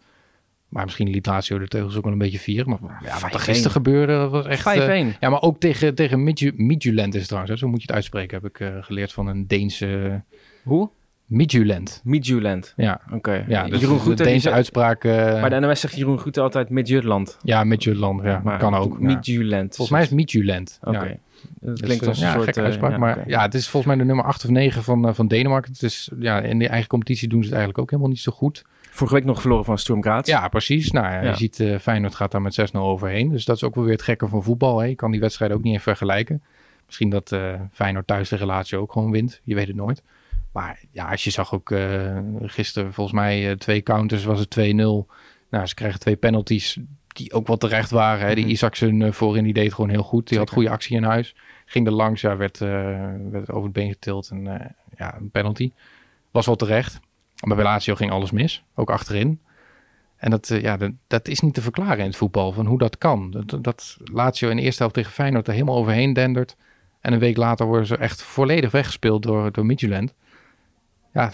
Maar 0.74 0.84
misschien 0.84 1.10
liet 1.10 1.26
Lazio 1.26 1.58
de 1.58 1.68
teugels 1.68 1.96
ook 1.96 2.02
wel 2.02 2.12
een 2.12 2.18
beetje 2.18 2.38
vieren. 2.38 2.70
Maar 2.70 3.00
ja, 3.04 3.18
wat 3.20 3.34
er 3.34 3.40
gisteren 3.40 3.70
gebeurde, 3.70 4.12
dat 4.12 4.30
was 4.30 4.46
echt... 4.46 4.78
5-1. 4.78 4.80
Uh, 4.80 5.06
ja, 5.20 5.30
maar 5.30 5.42
ook 5.42 5.60
tegen, 5.60 5.94
tegen 5.94 6.22
Midtjylland 6.56 7.14
is 7.14 7.18
het 7.20 7.28
trouwens. 7.28 7.52
Hè? 7.52 7.58
Zo 7.58 7.68
moet 7.68 7.80
je 7.80 7.86
het 7.86 7.94
uitspreken, 7.94 8.40
heb 8.42 8.50
ik 8.50 8.60
uh, 8.60 8.68
geleerd 8.80 9.12
van 9.12 9.26
een 9.26 9.46
Deense... 9.46 10.22
Hoe? 10.62 10.90
Midtjylland. 11.24 12.00
Midtjylland. 12.04 12.72
Ja. 12.76 13.00
Oké. 13.06 13.14
Okay. 13.14 13.44
Ja, 13.48 13.68
dus 13.68 13.80
Jeroen 13.80 14.14
de 14.14 14.24
Deense 14.24 14.50
uitspraak... 14.50 15.04
Uh, 15.04 15.40
maar 15.40 15.50
de 15.50 15.58
NOS 15.58 15.80
zegt 15.80 15.96
Jeroen 15.96 16.20
Goeten 16.20 16.42
altijd 16.42 16.68
Midtjylland. 16.68 17.38
Ja, 17.42 17.64
Midtjylland. 17.64 18.22
Ja, 18.22 18.40
maar 18.44 18.58
kan 18.58 18.74
ook. 18.74 19.00
Midtjylland. 19.00 19.76
Volgens 19.76 19.90
mij 19.90 20.02
is 20.02 20.08
Midtjylland. 20.08 20.78
Oké. 20.82 20.96
Okay. 20.96 21.08
Ja. 21.08 21.18
Dat 21.60 21.80
klinkt 21.80 21.98
dus, 21.98 22.08
als 22.08 22.20
een 22.20 22.26
ja, 22.26 22.32
soort... 22.32 22.44
gekke 22.44 22.60
uitspraak, 22.60 22.90
ja, 22.90 22.98
maar 22.98 23.16
okay. 23.16 23.24
ja, 23.26 23.42
het 23.42 23.54
is 23.54 23.68
volgens 23.68 23.92
mij 23.94 24.02
de 24.02 24.08
nummer 24.08 24.24
8 24.24 24.44
of 24.44 24.50
9 24.50 24.82
van, 24.82 25.14
van 25.14 25.28
Denemarken. 25.28 25.72
Het 25.72 25.82
is, 25.82 26.10
ja, 26.18 26.40
in 26.40 26.58
de 26.58 26.68
eigen 26.68 26.88
competitie 26.88 27.28
doen 27.28 27.42
ze 27.42 27.44
het 27.48 27.56
eigenlijk 27.56 27.82
ook 27.82 27.90
helemaal 27.90 28.12
niet 28.12 28.20
zo 28.20 28.32
goed. 28.32 28.64
Vorige 28.94 29.14
week 29.14 29.24
nog 29.24 29.40
verloren 29.40 29.64
van 29.64 29.78
Sturm 29.78 30.02
Graz. 30.02 30.26
Ja, 30.26 30.48
precies. 30.48 30.90
Nou, 30.90 31.06
ja, 31.06 31.20
je 31.20 31.36
ziet 31.36 31.58
uh, 31.58 31.78
Feyenoord 31.78 32.14
gaat 32.14 32.30
daar 32.30 32.42
met 32.42 32.70
6-0 32.72 32.78
overheen. 32.78 33.28
Dus 33.28 33.44
dat 33.44 33.56
is 33.56 33.64
ook 33.64 33.74
wel 33.74 33.84
weer 33.84 33.92
het 33.92 34.02
gekke 34.02 34.28
van 34.28 34.42
voetbal. 34.42 34.78
Hè. 34.78 34.86
Je 34.86 34.94
kan 34.94 35.10
die 35.10 35.20
wedstrijd 35.20 35.52
ook 35.52 35.62
niet 35.62 35.72
even 35.72 35.82
vergelijken. 35.82 36.42
Misschien 36.86 37.10
dat 37.10 37.32
uh, 37.32 37.54
Feyenoord 37.72 38.06
thuis 38.06 38.28
de 38.28 38.36
relatie 38.36 38.78
ook 38.78 38.92
gewoon 38.92 39.10
wint. 39.10 39.40
Je 39.44 39.54
weet 39.54 39.66
het 39.66 39.76
nooit. 39.76 40.02
Maar 40.52 40.80
ja, 40.90 41.10
als 41.10 41.24
je 41.24 41.30
zag 41.30 41.54
ook 41.54 41.70
uh, 41.70 42.18
gisteren 42.42 42.92
volgens 42.92 43.16
mij 43.16 43.56
twee 43.56 43.82
counters 43.82 44.24
was 44.24 44.40
het 44.40 44.58
2-0. 44.58 44.62
Nou, 44.74 45.06
ze 45.64 45.74
krijgen 45.74 46.00
twee 46.00 46.16
penalties 46.16 46.78
die 47.08 47.32
ook 47.32 47.46
wel 47.46 47.56
terecht 47.56 47.90
waren. 47.90 48.26
Hè. 48.26 48.34
Die 48.34 48.44
mhm. 48.44 48.52
Isaacson 48.52 49.12
voorin, 49.12 49.44
die 49.44 49.52
deed 49.52 49.74
gewoon 49.74 49.90
heel 49.90 50.02
goed. 50.02 50.28
Die 50.28 50.38
had 50.38 50.50
goede 50.50 50.70
actie 50.70 50.96
in 50.96 51.04
huis. 51.04 51.36
Ging 51.66 51.86
er 51.86 51.92
langs, 51.92 52.20
ja, 52.20 52.36
werd, 52.36 52.58
werd 52.58 53.50
over 53.50 53.62
het 53.64 53.72
been 53.72 53.90
getild. 53.90 54.28
En 54.30 54.74
ja, 54.96 55.16
een 55.16 55.30
penalty. 55.30 55.72
Was 56.30 56.46
wel 56.46 56.56
terecht. 56.56 57.00
Maar 57.44 57.56
bij 57.56 57.64
Lazio 57.64 57.94
ging 57.94 58.10
alles 58.10 58.30
mis, 58.30 58.64
ook 58.74 58.90
achterin. 58.90 59.40
En 60.16 60.30
dat, 60.30 60.50
uh, 60.50 60.60
ja, 60.60 60.76
dat, 60.76 60.90
dat, 61.06 61.28
is 61.28 61.40
niet 61.40 61.54
te 61.54 61.62
verklaren 61.62 61.98
in 61.98 62.04
het 62.04 62.16
voetbal, 62.16 62.52
van 62.52 62.66
hoe 62.66 62.78
dat 62.78 62.98
kan. 62.98 63.30
Dat, 63.30 63.64
dat 63.64 63.96
Lazio 64.04 64.48
in 64.48 64.56
de 64.56 64.62
eerste 64.62 64.78
helft 64.78 64.94
tegen 64.94 65.12
Feyenoord 65.12 65.46
er 65.46 65.52
helemaal 65.52 65.76
overheen 65.76 66.12
dendert. 66.12 66.56
En 67.00 67.12
een 67.12 67.18
week 67.18 67.36
later 67.36 67.66
worden 67.66 67.86
ze 67.86 67.96
echt 67.96 68.22
volledig 68.22 68.70
weggespeeld 68.70 69.22
door, 69.22 69.52
door 69.52 69.66
Midtjylland. 69.66 70.14
Ja, 71.14 71.30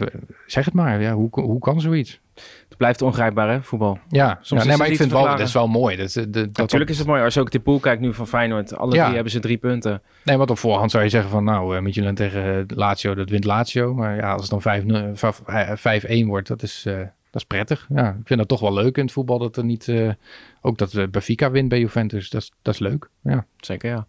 zeg 0.47 0.65
het 0.65 0.75
maar. 0.75 1.00
Ja, 1.00 1.12
hoe, 1.12 1.29
hoe 1.31 1.59
kan 1.59 1.81
zoiets? 1.81 2.21
Het 2.69 2.77
blijft 2.77 3.03
ongrijpbaar, 3.03 3.50
hè, 3.50 3.62
voetbal. 3.62 3.99
Ja, 4.09 4.38
Soms 4.41 4.62
ja 4.62 4.69
nee, 4.69 4.77
maar 4.77 4.88
ik 4.88 4.97
vind 4.97 5.12
wel, 5.12 5.25
dat 5.25 5.41
is 5.41 5.53
wel 5.53 5.69
mooi. 5.69 5.97
Dat, 5.97 6.12
dat, 6.12 6.32
dat 6.32 6.56
Natuurlijk 6.56 6.91
is 6.91 6.99
het 6.99 7.06
mooi. 7.06 7.23
Als 7.23 7.35
je 7.35 7.41
ook 7.41 7.50
de 7.50 7.61
pool 7.61 7.79
kijkt 7.79 8.00
nu 8.00 8.15
van 8.15 8.27
Feyenoord, 8.27 8.77
alle 8.77 8.94
ja. 8.94 9.03
drie 9.03 9.15
hebben 9.15 9.32
ze 9.32 9.38
drie 9.38 9.56
punten. 9.56 10.03
Nee, 10.25 10.37
wat 10.37 10.50
op 10.50 10.59
voorhand 10.59 10.91
zou 10.91 11.05
je 11.05 11.11
zeggen 11.11 11.31
van, 11.31 11.44
nou, 11.44 11.77
uh, 11.77 11.82
Midtjylland 11.82 12.17
tegen 12.17 12.67
Lazio, 12.75 13.15
dat 13.15 13.31
wint 13.31 13.44
Lazio. 13.44 13.94
Maar 13.94 14.17
ja, 14.17 14.32
als 14.32 14.49
het 14.49 14.62
dan 14.62 16.25
5-1 16.25 16.26
wordt, 16.26 16.49
dat 16.49 16.62
is, 16.62 16.85
uh, 16.87 16.97
dat 16.99 17.41
is 17.41 17.44
prettig. 17.44 17.87
Ja, 17.94 18.09
ik 18.09 18.26
vind 18.26 18.38
dat 18.38 18.49
toch 18.49 18.61
wel 18.61 18.73
leuk 18.73 18.97
in 18.97 19.05
het 19.05 19.12
voetbal, 19.12 19.38
dat 19.38 19.56
er 19.56 19.65
niet... 19.65 19.87
Uh, 19.87 20.12
ook 20.61 20.79
dat 20.79 21.11
Benfica 21.11 21.50
wint 21.50 21.69
bij 21.69 21.79
Juventus, 21.79 22.31
dat 22.31 22.43
is, 22.43 22.53
dat 22.62 22.75
is 22.75 22.81
leuk. 22.81 23.09
Ja. 23.23 23.47
Zeker, 23.56 23.91
ja. 23.91 24.06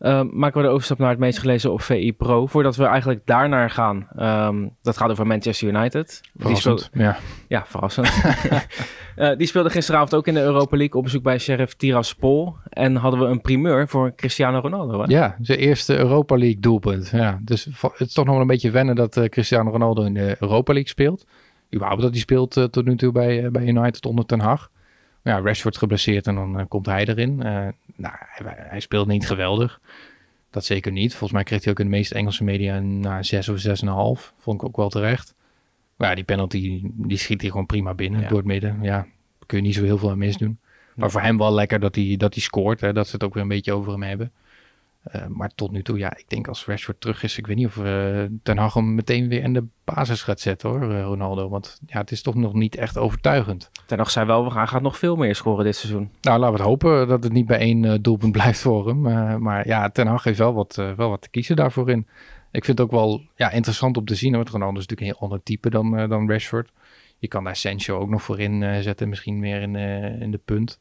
Uh, 0.00 0.22
maken 0.30 0.60
we 0.60 0.66
de 0.66 0.72
overstap 0.72 0.98
naar 0.98 1.10
het 1.10 1.18
meest 1.18 1.38
gelezen 1.38 1.72
op 1.72 1.82
VI 1.82 2.12
Pro. 2.12 2.46
Voordat 2.46 2.76
we 2.76 2.84
eigenlijk 2.84 3.26
daarnaar 3.26 3.70
gaan. 3.70 4.08
Um, 4.18 4.76
dat 4.82 4.96
gaat 4.96 5.10
over 5.10 5.26
Manchester 5.26 5.68
United. 5.68 6.20
Die 6.32 6.56
speelde, 6.56 6.82
ja. 6.92 7.16
Ja, 7.48 7.64
verrassend. 7.66 8.22
uh, 9.16 9.30
die 9.38 9.46
speelde 9.46 9.70
gisteravond 9.70 10.14
ook 10.14 10.26
in 10.26 10.34
de 10.34 10.40
Europa 10.40 10.76
League 10.76 10.96
op 10.96 11.02
bezoek 11.02 11.22
bij 11.22 11.38
Sheriff 11.38 11.74
Tiraspol. 11.74 12.56
En 12.68 12.96
hadden 12.96 13.20
we 13.20 13.26
een 13.26 13.40
primeur 13.40 13.88
voor 13.88 14.14
Cristiano 14.14 14.58
Ronaldo. 14.58 15.00
Hè? 15.00 15.04
Ja, 15.08 15.36
zijn 15.40 15.58
eerste 15.58 15.98
Europa 15.98 16.36
League 16.36 16.60
doelpunt. 16.60 17.08
Ja, 17.08 17.38
dus 17.42 17.64
het 17.64 18.08
is 18.08 18.12
toch 18.12 18.24
nog 18.24 18.34
wel 18.34 18.42
een 18.42 18.50
beetje 18.50 18.70
wennen 18.70 18.94
dat 18.94 19.16
uh, 19.16 19.24
Cristiano 19.24 19.70
Ronaldo 19.70 20.02
in 20.02 20.14
de 20.14 20.36
Europa 20.38 20.72
League 20.72 20.90
speelt. 20.90 21.26
Überhaupt 21.74 22.02
dat 22.02 22.10
hij 22.10 22.20
speelt 22.20 22.52
tot 22.70 22.84
nu 22.84 22.96
toe 22.96 23.12
bij, 23.12 23.50
bij 23.50 23.66
United 23.66 24.06
onder 24.06 24.26
Ten 24.26 24.40
Hag. 24.40 24.70
Ja, 25.22 25.40
Rashford 25.40 25.76
geblesseerd 25.76 26.26
en 26.26 26.34
dan 26.34 26.68
komt 26.68 26.86
hij 26.86 27.06
erin. 27.06 27.42
Nou, 28.00 28.14
hij, 28.18 28.54
hij 28.56 28.80
speelt 28.80 29.06
niet 29.06 29.26
geweldig. 29.26 29.80
Dat 30.50 30.64
zeker 30.64 30.92
niet. 30.92 31.10
Volgens 31.10 31.32
mij 31.32 31.42
kreeg 31.42 31.62
hij 31.64 31.72
ook 31.72 31.78
in 31.78 31.84
de 31.84 31.90
meeste 31.90 32.14
Engelse 32.14 32.44
media 32.44 32.76
een 32.76 33.02
uh, 33.04 33.16
6 33.20 33.48
of 33.48 33.66
6,5. 33.66 34.34
Vond 34.38 34.60
ik 34.60 34.68
ook 34.68 34.76
wel 34.76 34.88
terecht. 34.88 35.34
Maar 35.96 36.08
ja, 36.08 36.14
die 36.14 36.24
penalty, 36.24 36.80
die 36.84 37.18
schiet 37.18 37.40
hij 37.40 37.50
gewoon 37.50 37.66
prima 37.66 37.94
binnen 37.94 38.28
door 38.28 38.38
het 38.38 38.46
midden. 38.46 38.78
Ja, 38.82 39.06
kun 39.46 39.58
je 39.58 39.64
niet 39.64 39.74
zo 39.74 39.84
heel 39.84 39.98
veel 39.98 40.10
aan 40.10 40.18
misdoen. 40.18 40.58
Maar 40.94 41.10
voor 41.10 41.20
hem 41.20 41.38
wel 41.38 41.52
lekker 41.52 41.80
dat 41.80 41.94
hij, 41.94 42.14
dat 42.16 42.34
hij 42.34 42.42
scoort. 42.42 42.80
Hè, 42.80 42.92
dat 42.92 43.06
ze 43.06 43.12
het 43.12 43.24
ook 43.24 43.34
weer 43.34 43.42
een 43.42 43.48
beetje 43.48 43.72
over 43.72 43.92
hem 43.92 44.02
hebben. 44.02 44.32
Uh, 45.14 45.26
maar 45.26 45.50
tot 45.54 45.70
nu 45.70 45.82
toe, 45.82 45.98
ja, 45.98 46.16
ik 46.16 46.28
denk 46.28 46.48
als 46.48 46.66
Rashford 46.66 47.00
terug 47.00 47.22
is, 47.22 47.38
ik 47.38 47.46
weet 47.46 47.56
niet 47.56 47.66
of 47.66 47.76
uh, 47.76 48.22
Ten 48.42 48.58
Hag 48.58 48.74
hem 48.74 48.94
meteen 48.94 49.28
weer 49.28 49.42
in 49.42 49.52
de 49.52 49.64
basis 49.84 50.22
gaat 50.22 50.40
zetten 50.40 50.68
hoor, 50.68 50.82
uh, 50.82 51.02
Ronaldo. 51.02 51.48
Want 51.48 51.80
ja, 51.86 51.98
het 51.98 52.10
is 52.10 52.22
toch 52.22 52.34
nog 52.34 52.52
niet 52.52 52.76
echt 52.76 52.98
overtuigend. 52.98 53.70
Ten 53.86 53.98
Hag 53.98 54.10
zei 54.10 54.26
wel, 54.26 54.44
we 54.44 54.50
gaan 54.50 54.68
gaat 54.68 54.82
nog 54.82 54.98
veel 54.98 55.16
meer 55.16 55.34
scoren 55.34 55.64
dit 55.64 55.76
seizoen. 55.76 56.10
Nou, 56.20 56.38
laten 56.38 56.54
we 56.54 56.60
het 56.60 56.68
hopen 56.68 57.08
dat 57.08 57.22
het 57.22 57.32
niet 57.32 57.46
bij 57.46 57.58
één 57.58 58.02
doelpunt 58.02 58.32
blijft 58.32 58.60
voor 58.60 58.88
hem. 58.88 59.00
maar 59.42 59.66
ja, 59.66 59.90
Ten 59.90 60.06
Hag 60.06 60.24
heeft 60.24 60.38
wel 60.38 60.54
wat, 60.54 60.74
wel 60.74 61.08
wat 61.10 61.22
te 61.22 61.30
kiezen 61.30 61.56
daarvoor 61.56 61.90
in. 61.90 62.06
Ik 62.52 62.64
vind 62.64 62.78
het 62.78 62.86
ook 62.86 62.92
wel 62.92 63.22
ja, 63.34 63.50
interessant 63.50 63.96
om 63.96 64.04
te 64.04 64.14
zien, 64.14 64.32
want 64.32 64.48
Ronaldo 64.48 64.78
is 64.78 64.86
natuurlijk 64.86 65.00
een 65.00 65.16
heel 65.16 65.28
ander 65.28 65.42
type 65.42 65.70
dan, 65.70 66.08
dan 66.08 66.30
Rashford. 66.30 66.70
Je 67.18 67.28
kan 67.28 67.44
daar 67.44 67.56
Sancho 67.56 67.98
ook 67.98 68.08
nog 68.08 68.22
voor 68.22 68.40
in 68.40 68.82
zetten, 68.82 69.08
misschien 69.08 69.38
meer 69.38 69.62
in, 69.62 69.76
in 70.20 70.30
de 70.30 70.40
punt. 70.44 70.80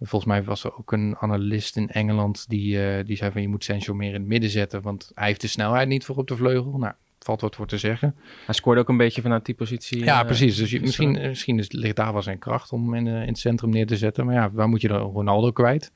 Volgens 0.00 0.24
mij 0.24 0.44
was 0.44 0.64
er 0.64 0.76
ook 0.76 0.92
een 0.92 1.16
analist 1.18 1.76
in 1.76 1.90
Engeland 1.90 2.48
die, 2.48 2.76
uh, 2.76 3.04
die 3.04 3.16
zei 3.16 3.32
van 3.32 3.42
je 3.42 3.48
moet 3.48 3.64
Sancho 3.64 3.94
meer 3.94 4.08
in 4.08 4.20
het 4.20 4.28
midden 4.28 4.50
zetten, 4.50 4.82
want 4.82 5.10
hij 5.14 5.26
heeft 5.26 5.40
de 5.40 5.46
snelheid 5.46 5.88
niet 5.88 6.04
voor 6.04 6.16
op 6.16 6.28
de 6.28 6.36
vleugel. 6.36 6.78
Nou, 6.78 6.92
valt 7.18 7.40
wat 7.40 7.56
voor 7.56 7.66
te 7.66 7.78
zeggen. 7.78 8.14
Hij 8.46 8.54
scoorde 8.54 8.80
ook 8.80 8.88
een 8.88 8.96
beetje 8.96 9.22
vanuit 9.22 9.44
die 9.44 9.54
positie. 9.54 10.04
Ja, 10.04 10.20
uh, 10.20 10.26
precies. 10.26 10.56
Dus 10.56 10.70
je, 10.70 10.80
misschien, 10.80 11.12
misschien 11.12 11.58
is, 11.58 11.72
ligt 11.72 11.96
daar 11.96 12.12
wel 12.12 12.22
zijn 12.22 12.38
kracht 12.38 12.72
om 12.72 12.94
in, 12.94 13.06
uh, 13.06 13.20
in 13.20 13.28
het 13.28 13.38
centrum 13.38 13.70
neer 13.70 13.86
te 13.86 13.96
zetten. 13.96 14.26
Maar 14.26 14.34
ja, 14.34 14.50
waar 14.50 14.68
moet 14.68 14.80
je 14.80 14.88
dan 14.88 15.00
Ronaldo 15.00 15.50
kwijt? 15.50 15.92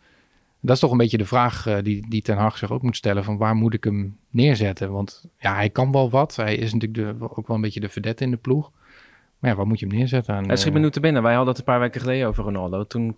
Dat 0.60 0.74
is 0.74 0.80
toch 0.80 0.90
een 0.90 0.96
beetje 0.96 1.18
de 1.18 1.26
vraag 1.26 1.82
die, 1.82 2.08
die 2.08 2.22
Ten 2.22 2.36
Hag 2.36 2.58
zich 2.58 2.70
ook 2.70 2.82
moet 2.82 2.96
stellen: 2.96 3.24
van 3.24 3.36
waar 3.36 3.54
moet 3.54 3.74
ik 3.74 3.84
hem 3.84 4.18
neerzetten? 4.30 4.92
Want 4.92 5.24
ja, 5.38 5.54
hij 5.54 5.70
kan 5.70 5.92
wel 5.92 6.10
wat. 6.10 6.36
Hij 6.36 6.56
is 6.56 6.72
natuurlijk 6.72 7.18
de, 7.18 7.30
ook 7.36 7.46
wel 7.46 7.56
een 7.56 7.62
beetje 7.62 7.80
de 7.80 7.88
vedette 7.88 8.24
in 8.24 8.30
de 8.30 8.36
ploeg. 8.36 8.72
Maar 9.38 9.50
ja, 9.50 9.56
wat 9.56 9.66
moet 9.66 9.80
je 9.80 9.86
hem 9.86 9.94
neerzetten? 9.94 10.46
Hij 10.46 10.56
schiet 10.56 10.72
me 10.72 10.78
nu 10.78 10.90
te 10.90 11.00
binnen. 11.00 11.22
Wij 11.22 11.34
hadden 11.34 11.50
het 11.50 11.58
een 11.58 11.64
paar 11.72 11.80
weken 11.80 12.00
geleden 12.00 12.28
over 12.28 12.44
Ronaldo. 12.44 12.84
Toen 12.84 13.14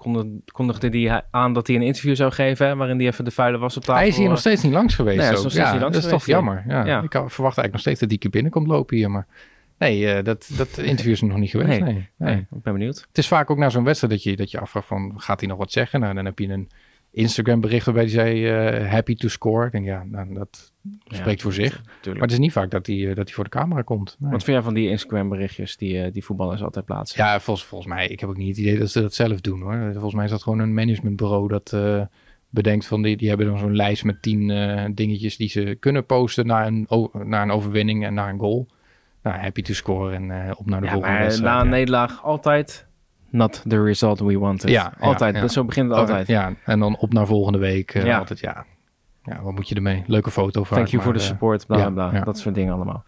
kondigde 0.52 0.88
hij 0.88 1.22
aan 1.30 1.52
dat 1.52 1.66
hij 1.66 1.76
een 1.76 1.82
interview 1.82 2.16
zou 2.16 2.32
geven... 2.32 2.76
waarin 2.76 2.98
hij 2.98 3.06
even 3.06 3.24
de 3.24 3.30
vuile 3.30 3.58
was 3.58 3.76
op 3.76 3.82
tafel. 3.82 4.00
Hij 4.00 4.08
is 4.08 4.16
hier 4.16 4.28
nog 4.28 4.38
steeds 4.38 4.62
niet 4.62 4.72
langs 4.72 4.94
geweest. 4.94 5.16
Nee, 5.16 5.26
hij 5.26 5.34
is 5.34 5.42
nog 5.42 5.52
steeds 5.52 5.66
ja, 5.66 5.72
niet 5.72 5.80
langs 5.80 5.96
dat 5.96 6.04
is 6.04 6.10
toch 6.10 6.26
jammer. 6.26 6.64
Ja. 6.68 6.84
Ja. 6.84 7.02
Ik 7.02 7.10
verwacht 7.10 7.36
eigenlijk 7.36 7.72
nog 7.72 7.80
steeds 7.80 8.00
dat 8.00 8.08
die 8.08 8.18
keer 8.18 8.30
binnenkomt 8.30 8.66
lopen 8.66 8.96
hier. 8.96 9.10
Maar 9.10 9.26
nee, 9.78 10.12
eh, 10.12 10.24
dat, 10.24 10.50
dat 10.56 10.78
interview 10.92 11.12
is 11.12 11.20
er 11.20 11.26
nog 11.26 11.38
niet 11.38 11.50
geweest. 11.50 11.68
Nee. 11.68 11.80
Nee. 11.80 12.08
Nee. 12.16 12.34
Nee, 12.34 12.46
ik 12.50 12.62
ben 12.62 12.72
benieuwd. 12.72 13.04
Het 13.08 13.18
is 13.18 13.28
vaak 13.28 13.50
ook 13.50 13.58
na 13.58 13.70
zo'n 13.70 13.84
wedstrijd 13.84 14.12
dat 14.12 14.22
je, 14.22 14.36
dat 14.36 14.50
je 14.50 14.60
afvraagt 14.60 14.86
van... 14.86 15.12
gaat 15.16 15.40
hij 15.40 15.48
nog 15.48 15.58
wat 15.58 15.72
zeggen? 15.72 16.00
Nou, 16.00 16.14
dan 16.14 16.24
heb 16.24 16.38
je 16.38 16.48
een 16.48 16.68
Instagram 17.12 17.60
bericht 17.60 17.84
waarbij 17.84 18.02
hij 18.04 18.12
zei... 18.12 18.46
eh, 18.46 18.90
happy 18.90 19.14
to 19.14 19.28
score. 19.28 19.66
Ik 19.66 19.72
denk, 19.72 19.84
ja, 19.84 20.04
nou, 20.04 20.34
dat 20.34 20.72
spreekt 21.06 21.42
voor 21.42 21.52
zich. 21.52 21.72
Tuurlijk. 21.82 22.04
Maar 22.04 22.22
het 22.22 22.32
is 22.32 22.38
niet 22.38 22.52
vaak 22.52 22.70
dat 22.70 22.86
hij, 22.86 22.96
eh, 23.08 23.16
dat 23.16 23.24
hij 23.26 23.34
voor 23.34 23.44
de 23.44 23.50
camera 23.50 23.82
komt. 23.82 24.16
Nee. 24.18 24.30
Wat 24.30 24.44
vind 24.44 24.56
jij 24.56 24.64
van 24.64 24.74
die 24.74 24.88
Instagram 24.88 25.28
berichtjes 25.28 25.76
die, 25.76 26.02
eh, 26.02 26.12
die 26.12 26.24
voetballers 26.24 26.62
altijd 26.62 26.84
plaatsen? 26.84 27.24
Ja, 27.24 27.40
volgens, 27.40 27.66
volgens 27.66 27.92
mij, 27.92 28.06
ik 28.08 28.20
heb 28.20 28.28
ook 28.28 28.36
niet 28.36 28.48
het 28.48 28.58
idee 28.66 28.78
dat 28.78 28.90
ze 28.90 29.00
dat 29.00 29.14
zelf 29.14 29.40
doen 29.40 29.60
hoor. 29.60 29.90
Volgens 29.92 30.14
mij 30.14 30.24
is 30.24 30.30
dat 30.30 30.42
gewoon 30.42 30.58
een 30.58 30.74
managementbureau 30.74 31.48
dat 31.48 31.72
bedenkt 32.50 32.86
van 32.86 33.02
die, 33.02 33.16
die 33.16 33.28
hebben 33.28 33.46
dan 33.46 33.58
zo'n 33.58 33.76
lijst 33.76 34.04
met 34.04 34.22
tien 34.22 34.50
eh, 34.50 34.84
dingetjes 34.94 35.36
die 35.36 35.48
ze 35.48 35.76
kunnen 35.80 36.06
posten 36.06 36.46
naar 36.46 36.66
een, 36.66 36.86
naar 37.12 37.42
een 37.42 37.50
overwinning 37.50 38.04
en 38.04 38.14
naar 38.14 38.28
een 38.32 38.38
goal. 38.38 38.66
Nou, 39.22 39.36
happy 39.38 39.62
to 39.62 39.72
score 39.74 40.14
en 40.14 40.56
op 40.56 40.66
naar 40.66 40.80
de 40.80 40.86
Ja, 40.86 40.92
volgende 40.92 41.16
maar 41.16 41.24
wedstrijd. 41.24 41.52
na 41.54 41.60
een 41.60 41.64
ja. 41.66 41.70
nederlaag 41.70 42.24
altijd 42.24 42.86
not 43.30 43.62
the 43.68 43.82
result 43.82 44.20
we 44.20 44.38
wanted. 44.38 44.70
Ja, 44.70 44.92
altijd. 45.00 45.34
ja. 45.34 45.40
Dat, 45.40 45.52
zo 45.52 45.64
begint 45.64 45.88
het 45.88 45.98
altijd. 45.98 46.26
Ja, 46.26 46.52
en 46.64 46.78
dan 46.78 46.96
op 46.96 47.12
naar 47.12 47.26
volgende 47.26 47.58
week. 47.58 47.94
eh, 47.94 48.04
Ja. 48.04 48.18
Altijd, 48.18 48.40
ja. 48.40 48.64
ja, 49.24 49.42
wat 49.42 49.54
moet 49.54 49.68
je 49.68 49.74
ermee? 49.74 50.02
Leuke 50.06 50.30
foto 50.30 50.64
vaak. 50.64 50.78
Thank 50.78 50.88
you 50.88 51.02
for 51.02 51.10
maar, 51.12 51.20
the 51.20 51.26
eh, 51.26 51.32
support, 51.32 51.66
bla 51.66 51.90
bla. 51.90 52.24
Dat 52.24 52.38
soort 52.38 52.54
dingen 52.54 52.74
allemaal. 52.74 53.04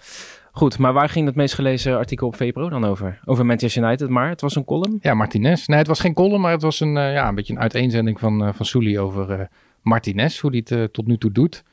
Goed, 0.54 0.78
maar 0.78 0.92
waar 0.92 1.08
ging 1.08 1.26
het 1.26 1.34
meest 1.34 1.54
gelezen 1.54 1.96
artikel 1.96 2.26
op 2.26 2.36
VPRO 2.36 2.68
dan 2.68 2.84
over? 2.84 3.20
Over 3.24 3.46
Manchester 3.46 3.82
United, 3.82 4.08
maar 4.08 4.28
het 4.28 4.40
was 4.40 4.56
een 4.56 4.64
column. 4.64 4.98
Ja, 5.00 5.14
Martinez. 5.14 5.66
Nee, 5.66 5.78
het 5.78 5.86
was 5.86 6.00
geen 6.00 6.14
column, 6.14 6.40
maar 6.40 6.52
het 6.52 6.62
was 6.62 6.80
een, 6.80 6.96
eh, 6.96 7.12
ja, 7.12 7.28
een 7.28 7.34
beetje 7.34 7.52
een 7.52 7.60
uiteenzending 7.60 8.20
van, 8.20 8.42
uh, 8.46 8.52
van 8.52 8.66
Souli 8.66 8.98
over 8.98 9.48
Martinez. 9.82 10.40
Hoe 10.40 10.50
hij 10.50 10.62
het 10.78 10.92
tot 10.92 11.06
nu 11.06 11.18
toe 11.18 11.32
doet. 11.32 11.64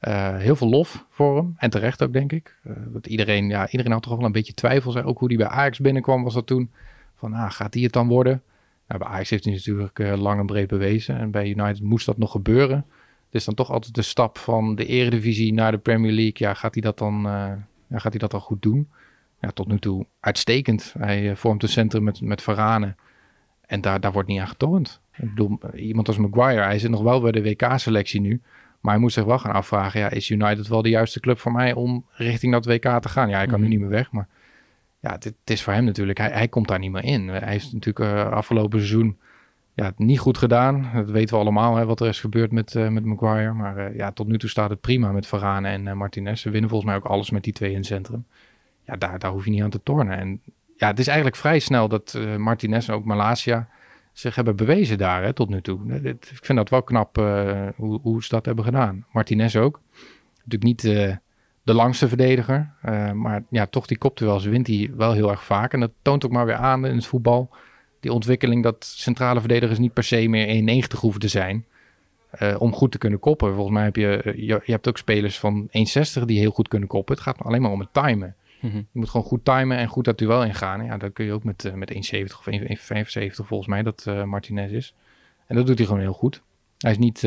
Uh, 0.00 0.36
heel 0.36 0.56
veel 0.56 0.68
lof 0.68 1.06
voor 1.10 1.36
hem. 1.36 1.54
En 1.56 1.70
terecht 1.70 2.02
ook, 2.02 2.12
denk 2.12 2.32
ik. 2.32 2.56
Uh, 2.66 2.72
want 2.92 3.06
iedereen, 3.06 3.48
ja, 3.48 3.68
iedereen 3.68 3.92
had 3.92 4.02
toch 4.02 4.16
wel 4.16 4.24
een 4.26 4.32
beetje 4.32 4.52
twijfels. 4.54 4.96
Ook 4.96 5.18
hoe 5.18 5.28
hij 5.28 5.36
bij 5.36 5.46
Ajax 5.48 5.78
binnenkwam 5.78 6.22
was 6.24 6.34
dat 6.34 6.46
toen. 6.46 6.70
Van, 7.16 7.32
ah, 7.32 7.50
gaat 7.50 7.74
hij 7.74 7.82
het 7.82 7.92
dan 7.92 8.08
worden? 8.08 8.42
Nou, 8.88 9.00
bij 9.00 9.08
Ajax 9.10 9.30
heeft 9.30 9.44
hij 9.44 9.52
natuurlijk 9.52 9.98
uh, 9.98 10.16
lang 10.16 10.40
en 10.40 10.46
breed 10.46 10.68
bewezen. 10.68 11.18
En 11.18 11.30
bij 11.30 11.48
United 11.48 11.82
moest 11.82 12.06
dat 12.06 12.18
nog 12.18 12.30
gebeuren. 12.30 12.84
Het 13.26 13.34
is 13.34 13.44
dan 13.44 13.54
toch 13.54 13.70
altijd 13.70 13.94
de 13.94 14.02
stap 14.02 14.38
van 14.38 14.74
de 14.74 14.86
eredivisie 14.86 15.52
naar 15.52 15.70
de 15.72 15.78
Premier 15.78 16.12
League. 16.12 16.32
Ja, 16.34 16.54
gaat 16.54 16.74
hij 16.74 16.82
dat 16.82 16.98
dan, 16.98 17.16
uh, 17.26 17.52
ja, 17.86 17.98
gaat 17.98 18.12
hij 18.12 18.18
dat 18.18 18.30
dan 18.30 18.40
goed 18.40 18.62
doen? 18.62 18.88
Ja, 19.40 19.50
tot 19.50 19.66
nu 19.68 19.78
toe 19.78 20.06
uitstekend. 20.20 20.94
Hij 20.98 21.30
uh, 21.30 21.36
vormt 21.36 21.62
een 21.62 21.68
centrum 21.68 22.04
met, 22.04 22.20
met 22.20 22.42
Varane. 22.42 22.94
En 23.66 23.80
daar, 23.80 24.00
daar 24.00 24.12
wordt 24.12 24.28
niet 24.28 24.40
aan 24.40 24.48
getoond. 24.48 25.00
Ik 25.16 25.28
bedoel, 25.28 25.58
iemand 25.74 26.08
als 26.08 26.18
Maguire, 26.18 26.62
hij 26.62 26.78
zit 26.78 26.90
nog 26.90 27.02
wel 27.02 27.20
bij 27.20 27.32
de 27.32 27.42
WK-selectie 27.42 28.20
nu. 28.20 28.40
Maar 28.80 28.92
hij 28.92 29.02
moet 29.02 29.12
zich 29.12 29.24
wel 29.24 29.38
gaan 29.38 29.52
afvragen, 29.52 30.00
ja, 30.00 30.10
is 30.10 30.30
United 30.30 30.68
wel 30.68 30.82
de 30.82 30.88
juiste 30.88 31.20
club 31.20 31.38
voor 31.38 31.52
mij 31.52 31.72
om 31.72 32.04
richting 32.10 32.52
dat 32.52 32.64
WK 32.66 33.00
te 33.00 33.08
gaan? 33.08 33.28
Ja, 33.28 33.36
hij 33.36 33.46
kan 33.46 33.60
Mhm. 33.60 33.62
nu 33.62 33.68
niet 33.68 33.80
meer 33.80 33.88
weg, 33.88 34.10
maar 34.12 34.28
ja, 35.00 35.12
het, 35.12 35.24
het 35.24 35.34
is 35.44 35.62
voor 35.62 35.72
hem 35.72 35.84
natuurlijk, 35.84 36.18
hij, 36.18 36.30
hij 36.30 36.48
komt 36.48 36.68
daar 36.68 36.78
niet 36.78 36.90
meer 36.90 37.04
in. 37.04 37.28
Hij 37.28 37.52
heeft 37.52 37.72
natuurlijk 37.72 38.14
uh, 38.14 38.30
afgelopen 38.30 38.78
seizoen 38.78 39.18
ja, 39.74 39.92
niet 39.96 40.18
goed 40.18 40.38
gedaan. 40.38 40.90
Dat 40.94 41.10
weten 41.10 41.34
we 41.34 41.40
allemaal, 41.40 41.76
hè, 41.76 41.84
wat 41.84 42.00
er 42.00 42.08
is 42.08 42.20
gebeurd 42.20 42.52
met, 42.52 42.74
uh, 42.74 42.88
met 42.88 43.04
Maguire. 43.04 43.52
Maar 43.52 43.78
uh, 43.90 43.96
ja, 43.96 44.12
tot 44.12 44.26
nu 44.26 44.38
toe 44.38 44.48
staat 44.48 44.70
het 44.70 44.80
prima 44.80 45.12
met 45.12 45.26
Varane 45.26 45.68
en 45.68 45.96
Martinez. 45.96 46.40
Ze 46.40 46.50
winnen 46.50 46.70
volgens 46.70 46.90
mij 46.90 47.00
ook 47.00 47.06
alles 47.06 47.30
met 47.30 47.44
die 47.44 47.52
twee 47.52 47.70
in 47.70 47.76
het 47.76 47.86
centrum. 47.86 48.26
Ja, 48.84 48.96
daar, 48.96 49.18
daar 49.18 49.30
hoef 49.30 49.44
je 49.44 49.50
niet 49.50 49.62
aan 49.62 49.70
te 49.70 49.82
tornen. 49.82 50.18
En 50.18 50.40
ja, 50.76 50.86
het 50.86 50.98
is 50.98 51.06
eigenlijk 51.06 51.36
vrij 51.36 51.58
snel 51.58 51.88
dat 51.88 52.18
Martinez 52.38 52.88
en 52.88 52.94
ook 52.94 53.04
Malasia 53.04 53.68
zich 54.12 54.34
hebben 54.34 54.56
bewezen 54.56 54.98
daar 54.98 55.22
hè, 55.22 55.32
tot 55.32 55.48
nu 55.48 55.60
toe. 55.60 56.00
Ik 56.02 56.40
vind 56.42 56.58
dat 56.58 56.70
wel 56.70 56.82
knap 56.82 57.16
hoe, 57.76 58.00
hoe 58.00 58.22
ze 58.22 58.28
dat 58.28 58.46
hebben 58.46 58.64
gedaan. 58.64 59.06
Martinez 59.12 59.56
ook. 59.56 59.80
Natuurlijk 60.44 60.62
niet 60.62 61.18
de 61.66 61.74
langste 61.74 62.08
verdediger. 62.08 62.70
Uh, 62.84 63.12
maar 63.12 63.42
ja, 63.50 63.66
toch 63.66 63.86
die 63.86 63.98
kopduels 63.98 64.44
wint 64.44 64.66
hij 64.66 64.90
wel 64.96 65.12
heel 65.12 65.30
erg 65.30 65.44
vaak. 65.44 65.72
En 65.72 65.80
dat 65.80 65.90
toont 66.02 66.24
ook 66.24 66.30
maar 66.30 66.46
weer 66.46 66.54
aan 66.54 66.86
in 66.86 66.94
het 66.94 67.06
voetbal. 67.06 67.50
Die 68.00 68.12
ontwikkeling 68.12 68.62
dat 68.62 68.84
centrale 68.84 69.40
verdedigers 69.40 69.78
niet 69.78 69.92
per 69.92 70.04
se 70.04 70.28
meer 70.28 70.82
1,90 70.84 71.00
hoeven 71.00 71.20
te 71.20 71.28
zijn. 71.28 71.64
Uh, 72.40 72.56
om 72.58 72.72
goed 72.72 72.92
te 72.92 72.98
kunnen 72.98 73.18
koppen. 73.18 73.54
Volgens 73.54 73.74
mij 73.74 73.84
heb 73.84 73.96
je, 73.96 74.22
je, 74.36 74.60
je 74.64 74.72
hebt 74.72 74.88
ook 74.88 74.98
spelers 74.98 75.38
van 75.38 75.68
1,60 76.18 76.22
die 76.24 76.38
heel 76.38 76.50
goed 76.50 76.68
kunnen 76.68 76.88
koppen. 76.88 77.14
Het 77.14 77.22
gaat 77.22 77.38
alleen 77.38 77.62
maar 77.62 77.70
om 77.70 77.80
het 77.80 77.92
timen. 77.92 78.34
Mhm. 78.60 78.76
Je 78.76 78.84
moet 78.92 79.08
gewoon 79.08 79.26
goed 79.26 79.44
timen 79.44 79.76
en 79.76 79.88
goed 79.88 80.04
dat 80.04 80.18
duel 80.18 80.44
ingaan. 80.44 80.84
Ja, 80.84 80.96
dat 80.96 81.12
kun 81.12 81.24
je 81.24 81.32
ook 81.32 81.44
met, 81.44 81.64
uh, 81.64 81.72
met 81.72 81.92
1,70 81.94 82.38
of 82.38 82.46
1,75 82.46 83.46
volgens 83.46 83.68
mij 83.68 83.82
dat 83.82 84.06
Martinez 84.24 84.72
is. 84.72 84.94
En 85.46 85.56
dat 85.56 85.66
doet 85.66 85.78
hij 85.78 85.86
gewoon 85.86 86.02
heel 86.02 86.12
goed. 86.12 86.42
Hij 86.78 86.90
is 86.90 86.98
niet 86.98 87.20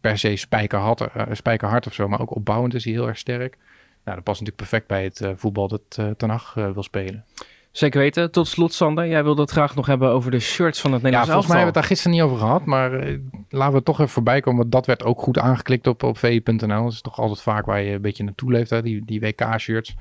per 0.00 0.18
se 0.18 0.36
spijkerhard, 0.36 1.08
spijkerhard 1.32 1.86
of 1.86 1.94
zo, 1.94 2.08
maar 2.08 2.20
ook 2.20 2.36
opbouwend 2.36 2.74
is 2.74 2.84
hij 2.84 2.92
heel 2.92 3.08
erg 3.08 3.18
sterk. 3.18 3.58
Nou, 4.04 4.16
dat 4.16 4.24
past 4.24 4.40
natuurlijk 4.40 4.56
perfect 4.56 4.86
bij 4.86 5.04
het 5.04 5.20
uh, 5.20 5.30
voetbal 5.34 5.68
dat 5.68 5.96
uh, 6.00 6.10
Ten 6.10 6.30
Hag 6.30 6.54
uh, 6.58 6.70
wil 6.70 6.82
spelen. 6.82 7.24
Zeker 7.70 8.00
weten. 8.00 8.30
Tot 8.30 8.48
slot, 8.48 8.72
Sander, 8.72 9.08
jij 9.08 9.22
wilde 9.22 9.40
het 9.40 9.50
graag 9.50 9.74
nog 9.74 9.86
hebben 9.86 10.10
over 10.10 10.30
de 10.30 10.40
shirts 10.40 10.80
van 10.80 10.92
het 10.92 11.02
Ja, 11.02 11.08
Nederlands 11.08 11.32
volgens 11.32 11.52
mij 11.52 11.62
hebben 11.62 11.74
we 11.74 11.80
het 11.80 11.88
daar 11.88 11.96
gisteren 11.96 12.12
niet 12.12 12.22
over 12.22 12.46
gehad, 12.46 12.64
maar 12.64 13.08
uh, 13.08 13.18
laten 13.48 13.74
we 13.74 13.82
toch 13.82 14.00
even 14.00 14.12
voorbij 14.12 14.40
komen. 14.40 14.60
Want 14.60 14.72
dat 14.72 14.86
werd 14.86 15.04
ook 15.04 15.20
goed 15.20 15.38
aangeklikt 15.38 15.86
op, 15.86 16.02
op 16.02 16.18
vi.nl. 16.18 16.82
Dat 16.82 16.92
is 16.92 17.00
toch 17.00 17.18
altijd 17.18 17.42
vaak 17.42 17.66
waar 17.66 17.80
je 17.80 17.92
een 17.92 18.02
beetje 18.02 18.24
naartoe 18.24 18.52
leeft, 18.52 18.70
hè? 18.70 18.82
die, 18.82 19.04
die 19.04 19.20
WK-shirts. 19.20 19.94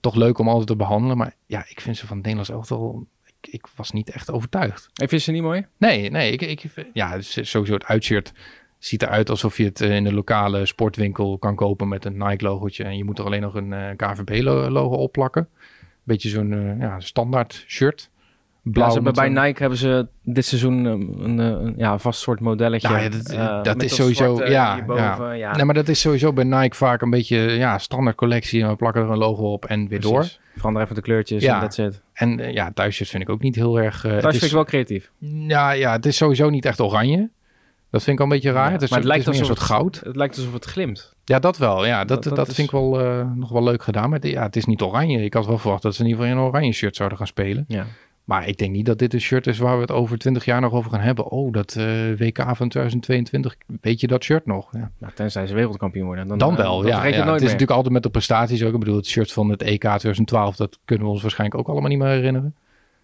Toch 0.00 0.14
leuk 0.14 0.38
om 0.38 0.48
altijd 0.48 0.66
te 0.66 0.76
behandelen, 0.76 1.16
maar 1.16 1.34
ja, 1.46 1.64
ik 1.68 1.80
vind 1.80 1.96
ze 1.96 2.06
van 2.06 2.16
het 2.16 2.26
Nederlands 2.26 2.50
elftal 2.50 3.06
ik, 3.40 3.52
ik 3.52 3.66
was 3.76 3.90
niet 3.90 4.10
echt 4.10 4.30
overtuigd. 4.30 4.82
En 4.82 5.08
vind 5.08 5.10
je 5.10 5.18
ze 5.18 5.30
niet 5.30 5.42
mooi? 5.42 5.66
Nee, 5.76 6.10
nee. 6.10 6.32
Ik, 6.32 6.42
ik, 6.42 6.64
ja, 6.92 7.20
sowieso 7.20 7.74
het 7.74 7.84
uitshirt 7.84 8.32
ziet 8.84 9.02
eruit 9.02 9.30
alsof 9.30 9.56
je 9.56 9.64
het 9.64 9.80
eh, 9.80 9.94
in 9.94 10.04
de 10.04 10.12
lokale 10.12 10.66
sportwinkel 10.66 11.38
kan 11.38 11.54
kopen 11.54 11.88
met 11.88 12.04
een 12.04 12.16
Nike-logotje. 12.16 12.84
En 12.84 12.96
je 12.96 13.04
moet 13.04 13.18
er 13.18 13.24
alleen 13.24 13.40
nog 13.40 13.54
een 13.54 13.72
uh, 13.72 13.88
KVB-logo 13.96 14.96
opplakken. 14.96 15.48
Beetje 16.02 16.28
zo'n 16.28 16.52
uh, 16.52 16.80
ja, 16.80 17.00
standaard 17.00 17.64
shirt. 17.66 18.10
Blauw 18.62 18.88
ja, 18.88 18.94
hebben 18.94 19.12
bij 19.12 19.28
Nike 19.28 19.60
hebben 19.60 19.78
ze 19.78 20.06
dit 20.22 20.44
seizoen 20.44 20.84
een, 20.84 21.14
een, 21.18 21.38
een 21.38 21.74
ja, 21.76 21.98
vast 21.98 22.20
soort 22.20 22.40
modelletje. 22.40 22.88
Ja 22.88 23.08
dat, 23.08 23.32
uh, 23.32 23.62
dat 23.62 23.82
is 23.82 23.94
sowieso. 23.94 24.34
Zwarte, 24.34 24.52
ja, 24.52 24.74
hierboven, 24.74 25.38
ja. 25.38 25.56
Nee, 25.56 25.64
maar 25.64 25.74
dat 25.74 25.88
is 25.88 26.00
sowieso 26.00 26.32
bij 26.32 26.44
Nike 26.44 26.76
vaak 26.76 27.02
een 27.02 27.10
beetje 27.10 27.38
ja, 27.38 27.78
standaard 27.78 28.16
collectie. 28.16 28.62
En 28.62 28.68
we 28.68 28.76
plakken 28.76 29.02
er 29.02 29.10
een 29.10 29.18
logo 29.18 29.52
op 29.52 29.64
en 29.64 29.88
weer 29.88 29.98
Precies. 29.98 30.10
door. 30.10 30.26
Verander 30.54 30.82
even 30.82 30.94
de 30.94 31.00
kleurtjes 31.00 31.42
ja. 31.42 31.54
en 31.54 31.60
dat 31.60 31.74
zit. 31.74 32.02
En 32.12 32.52
ja, 32.52 32.72
thuisjes 32.72 33.10
vind 33.10 33.22
ik 33.22 33.28
ook 33.28 33.40
niet 33.40 33.54
heel 33.54 33.80
erg. 33.80 34.04
Uh, 34.04 34.16
Thuis 34.18 34.38
vind 34.38 34.42
ik 34.42 34.52
wel 34.52 34.64
creatief. 34.64 35.10
Ja, 35.18 35.70
ja, 35.70 35.92
het 35.92 36.06
is 36.06 36.16
sowieso 36.16 36.50
niet 36.50 36.64
echt 36.64 36.80
oranje. 36.80 37.30
Dat 37.92 38.02
vind 38.02 38.18
ik 38.18 38.24
al 38.24 38.30
een 38.30 38.38
beetje 38.38 38.52
raar. 38.52 38.66
Ja, 38.66 38.72
het 38.72 38.82
is, 38.82 38.90
maar 38.90 38.98
het 38.98 39.08
lijkt 39.08 39.24
het 39.26 39.34
alsof 39.34 39.48
een 39.50 39.56
soort 39.56 39.68
goud. 39.68 40.00
Het 40.04 40.16
lijkt 40.16 40.36
alsof 40.36 40.52
het 40.52 40.64
glimt. 40.64 41.14
Ja, 41.24 41.38
dat 41.38 41.56
wel. 41.58 41.86
Ja, 41.86 41.98
dat, 41.98 42.08
Dat- 42.08 42.22
dat, 42.22 42.36
dat 42.36 42.48
is- 42.48 42.54
vind 42.54 42.66
ik 42.66 42.74
wel 42.74 43.00
uh, 43.04 43.30
nog 43.34 43.50
wel 43.50 43.62
leuk 43.62 43.82
gedaan. 43.82 44.10
Maar 44.10 44.18
het- 44.20 44.30
ja, 44.30 44.42
het 44.42 44.56
is 44.56 44.64
niet 44.64 44.82
oranje. 44.82 45.24
Ik 45.24 45.34
had 45.34 45.46
wel 45.46 45.58
verwacht 45.58 45.82
dat 45.82 45.94
ze 45.94 46.00
in 46.02 46.06
ieder 46.08 46.22
geval 46.22 46.36
in 46.38 46.42
een 46.44 46.48
oranje 46.50 46.72
shirt 46.72 46.96
zouden 46.96 47.18
gaan 47.18 47.26
spelen. 47.26 47.64
Ja. 47.68 47.86
Maar 48.24 48.48
ik 48.48 48.58
denk 48.58 48.72
niet 48.72 48.86
dat 48.86 48.98
dit 48.98 49.14
een 49.14 49.20
shirt 49.20 49.46
is 49.46 49.58
waar 49.58 49.74
we 49.74 49.80
het 49.80 49.90
over 49.90 50.18
20 50.18 50.44
jaar 50.44 50.60
nog 50.60 50.72
over 50.72 50.90
gaan 50.90 51.00
hebben. 51.00 51.30
Oh, 51.30 51.52
dat 51.52 51.74
eh, 51.76 51.84
WK 52.18 52.38
van 52.56 52.68
2022, 52.68 53.56
weet 53.80 54.00
je 54.00 54.06
dat 54.06 54.22
shirt 54.24 54.46
nog? 54.46 54.68
Ja. 54.72 54.90
Nou, 54.98 55.12
tenzij 55.14 55.46
ze 55.46 55.54
wereldkampioen 55.54 56.06
worden. 56.06 56.26
Dan, 56.28 56.38
Dan 56.38 56.50
eh, 56.50 56.56
wel, 56.56 56.86
ja. 56.86 56.96
het 56.96 57.04
het 57.04 57.14
is 57.14 57.24
meer. 57.24 57.40
natuurlijk 57.40 57.70
altijd 57.70 57.92
met 57.92 58.02
de 58.02 58.10
prestaties 58.10 58.62
ook. 58.64 58.72
Ik 58.72 58.78
bedoel, 58.78 58.96
het 58.96 59.06
shirt 59.06 59.32
van 59.32 59.48
het 59.48 59.62
EK 59.62 59.80
2012, 59.80 60.56
dat 60.56 60.78
kunnen 60.84 61.06
we 61.06 61.12
ons 61.12 61.22
waarschijnlijk 61.22 61.60
ook 61.60 61.68
allemaal 61.68 61.88
niet 61.90 61.98
meer 61.98 62.08
herinneren. 62.08 62.54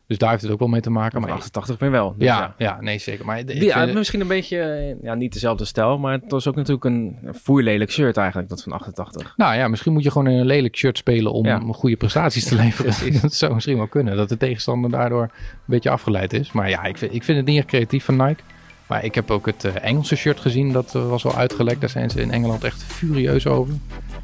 Dus 0.08 0.18
daar 0.18 0.30
heeft 0.30 0.42
het 0.42 0.50
ook 0.50 0.58
wel 0.58 0.68
mee 0.68 0.80
te 0.80 0.90
maken. 0.90 1.20
Maar 1.20 1.28
Maar 1.28 1.38
88 1.38 1.78
ben 1.78 1.90
wel. 1.90 2.14
Dus 2.16 2.26
ja, 2.26 2.54
ja, 2.58 2.80
nee, 2.80 2.98
zeker. 2.98 3.24
Maar 3.24 3.38
ik 3.38 3.52
ja, 3.62 3.84
vind- 3.84 3.94
misschien 3.98 4.20
een 4.20 4.26
beetje, 4.26 4.60
eh, 4.60 5.02
ja, 5.02 5.14
niet 5.14 5.32
dezelfde 5.32 5.64
stijl, 5.64 5.98
maar 5.98 6.12
het 6.12 6.30
was 6.30 6.46
ook 6.48 6.54
natuurlijk 6.54 6.84
een 6.84 7.18
voerlelijk 7.32 7.90
shirt 7.90 8.16
eigenlijk, 8.16 8.48
dat 8.48 8.62
van 8.62 8.72
88. 8.72 9.34
Nou 9.36 9.54
ja, 9.56 9.68
misschien 9.68 9.92
moet 9.92 10.02
je 10.02 10.10
gewoon 10.10 10.28
in 10.28 10.38
een 10.38 10.46
lelijk 10.46 10.76
shirt 10.76 10.98
spelen 10.98 11.32
om 11.32 11.44
Ja. 11.46 11.58
goede 11.58 11.96
prestaties 11.96 12.44
te 12.44 12.54
leveren. 12.54 13.20
dat 13.22 13.32
zou 13.34 13.54
misschien 13.54 13.76
wel 13.76 13.86
kunnen. 13.86 14.16
Dat 14.16 14.28
de 14.28 14.36
tegenstander 14.36 14.90
daardoor 14.90 15.22
een 15.22 15.30
beetje 15.64 15.90
afgeleid 15.90 16.32
is. 16.32 16.52
Maar 16.52 16.68
ja, 16.70 16.84
ik 16.84 16.98
vind, 16.98 17.14
ik 17.14 17.24
vind 17.24 17.38
het 17.38 17.46
niet 17.46 17.58
echt 17.58 17.66
creatief 17.66 18.04
van 18.04 18.16
Nike. 18.16 18.42
Maar 18.86 19.04
ik 19.04 19.14
heb 19.14 19.30
ook 19.30 19.46
het 19.46 19.64
eh, 19.64 19.72
Engelse 19.84 20.16
shirt 20.16 20.40
gezien. 20.40 20.72
Dat 20.72 20.94
eh, 20.94 21.08
was 21.08 21.22
wel 21.22 21.34
uitgelekt. 21.36 21.80
Daar 21.80 21.90
zijn 21.90 22.10
ze 22.10 22.20
in 22.20 22.30
Engeland 22.30 22.64
echt 22.64 22.82
furieus 22.84 23.46
over. 23.46 23.74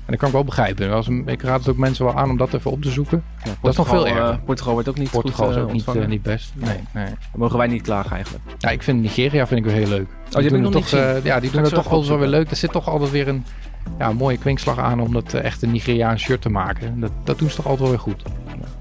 En 0.06 0.11
dat 0.11 0.18
kan 0.18 0.28
ik 0.28 0.34
wel 0.34 0.44
begrijpen. 0.44 1.26
Ik 1.26 1.42
raad 1.42 1.58
het 1.58 1.68
ook 1.68 1.76
mensen 1.76 2.04
wel 2.04 2.14
aan 2.16 2.30
om 2.30 2.37
dat 2.37 2.54
even 2.54 2.70
op 2.70 2.82
te 2.82 2.90
zoeken. 2.90 3.23
Ja, 3.44 3.50
Dat 3.61 3.70
is 3.70 3.76
nog 3.76 3.87
veel 3.87 3.96
Portugal, 3.96 4.23
erger. 4.23 4.38
eh, 4.38 4.44
Portugal 4.44 4.73
wordt 4.73 4.88
ook 4.88 4.99
niet 4.99 5.11
Portugal 5.11 5.44
goed 5.46 5.50
is 5.54 5.56
eh, 5.56 5.62
ook 5.62 5.73
niet, 5.73 5.76
ontvangen. 5.76 6.02
eh, 6.02 6.08
niet 6.08 6.23
best. 6.23 6.52
Nee, 6.54 6.78
nee. 6.92 7.06
Mogen 7.34 7.58
wij 7.58 7.66
niet 7.66 7.82
klagen 7.82 8.11
eigenlijk. 8.12 8.44
Ja, 8.58 8.68
ik 8.68 8.82
vind 8.82 9.00
Nigeria 9.02 9.46
vind 9.46 9.61
ik 9.61 9.66
weer 9.66 9.75
heel 9.75 9.88
leuk. 9.88 10.06
heb 10.30 10.42
ik 10.42 10.49
doen 10.50 10.62
niet 10.62 10.73
toch, 10.73 10.87
eh, 10.92 11.25
ja, 11.25 11.40
die 11.40 11.50
doen 11.50 11.61
het 11.61 11.70
zo 11.70 11.75
toch 11.76 11.84
wel 11.84 11.92
weer 11.92 11.99
opzoeken. 11.99 12.28
leuk. 12.28 12.50
Er 12.50 12.56
zit 12.56 12.73
toch 12.73 12.88
altijd 12.88 13.11
weer 13.11 13.28
een, 13.28 13.44
ja, 13.99 14.08
een 14.08 14.16
mooie 14.16 14.38
kwinkslag 14.38 14.78
aan 14.78 15.00
om 15.00 15.12
dat 15.12 15.34
eh, 15.34 15.44
echt 15.44 15.62
een 15.62 15.70
Nigeriaans 15.70 16.23
shirt 16.23 16.42
te 16.42 16.49
maken. 16.50 17.00
Dat, 17.00 17.12
dat 17.25 17.38
doen 17.38 17.50
ze 17.50 17.56
toch 17.56 17.66
altijd 17.66 17.82
wel 17.82 17.90
weer 17.90 18.00
goed. 18.14 18.23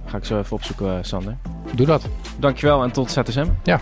Ga 0.06 0.18
ik 0.18 0.26
zo 0.26 0.40
even 0.40 0.56
opzoeken, 0.56 0.88
eh, 0.98 1.04
Sander. 1.04 1.38
Doe 1.76 1.86
dat. 1.86 2.08
Dankjewel 2.40 2.84
en 2.84 2.92
tot 2.92 3.12
ZSM. 3.12 3.46
Ja. 3.64 3.80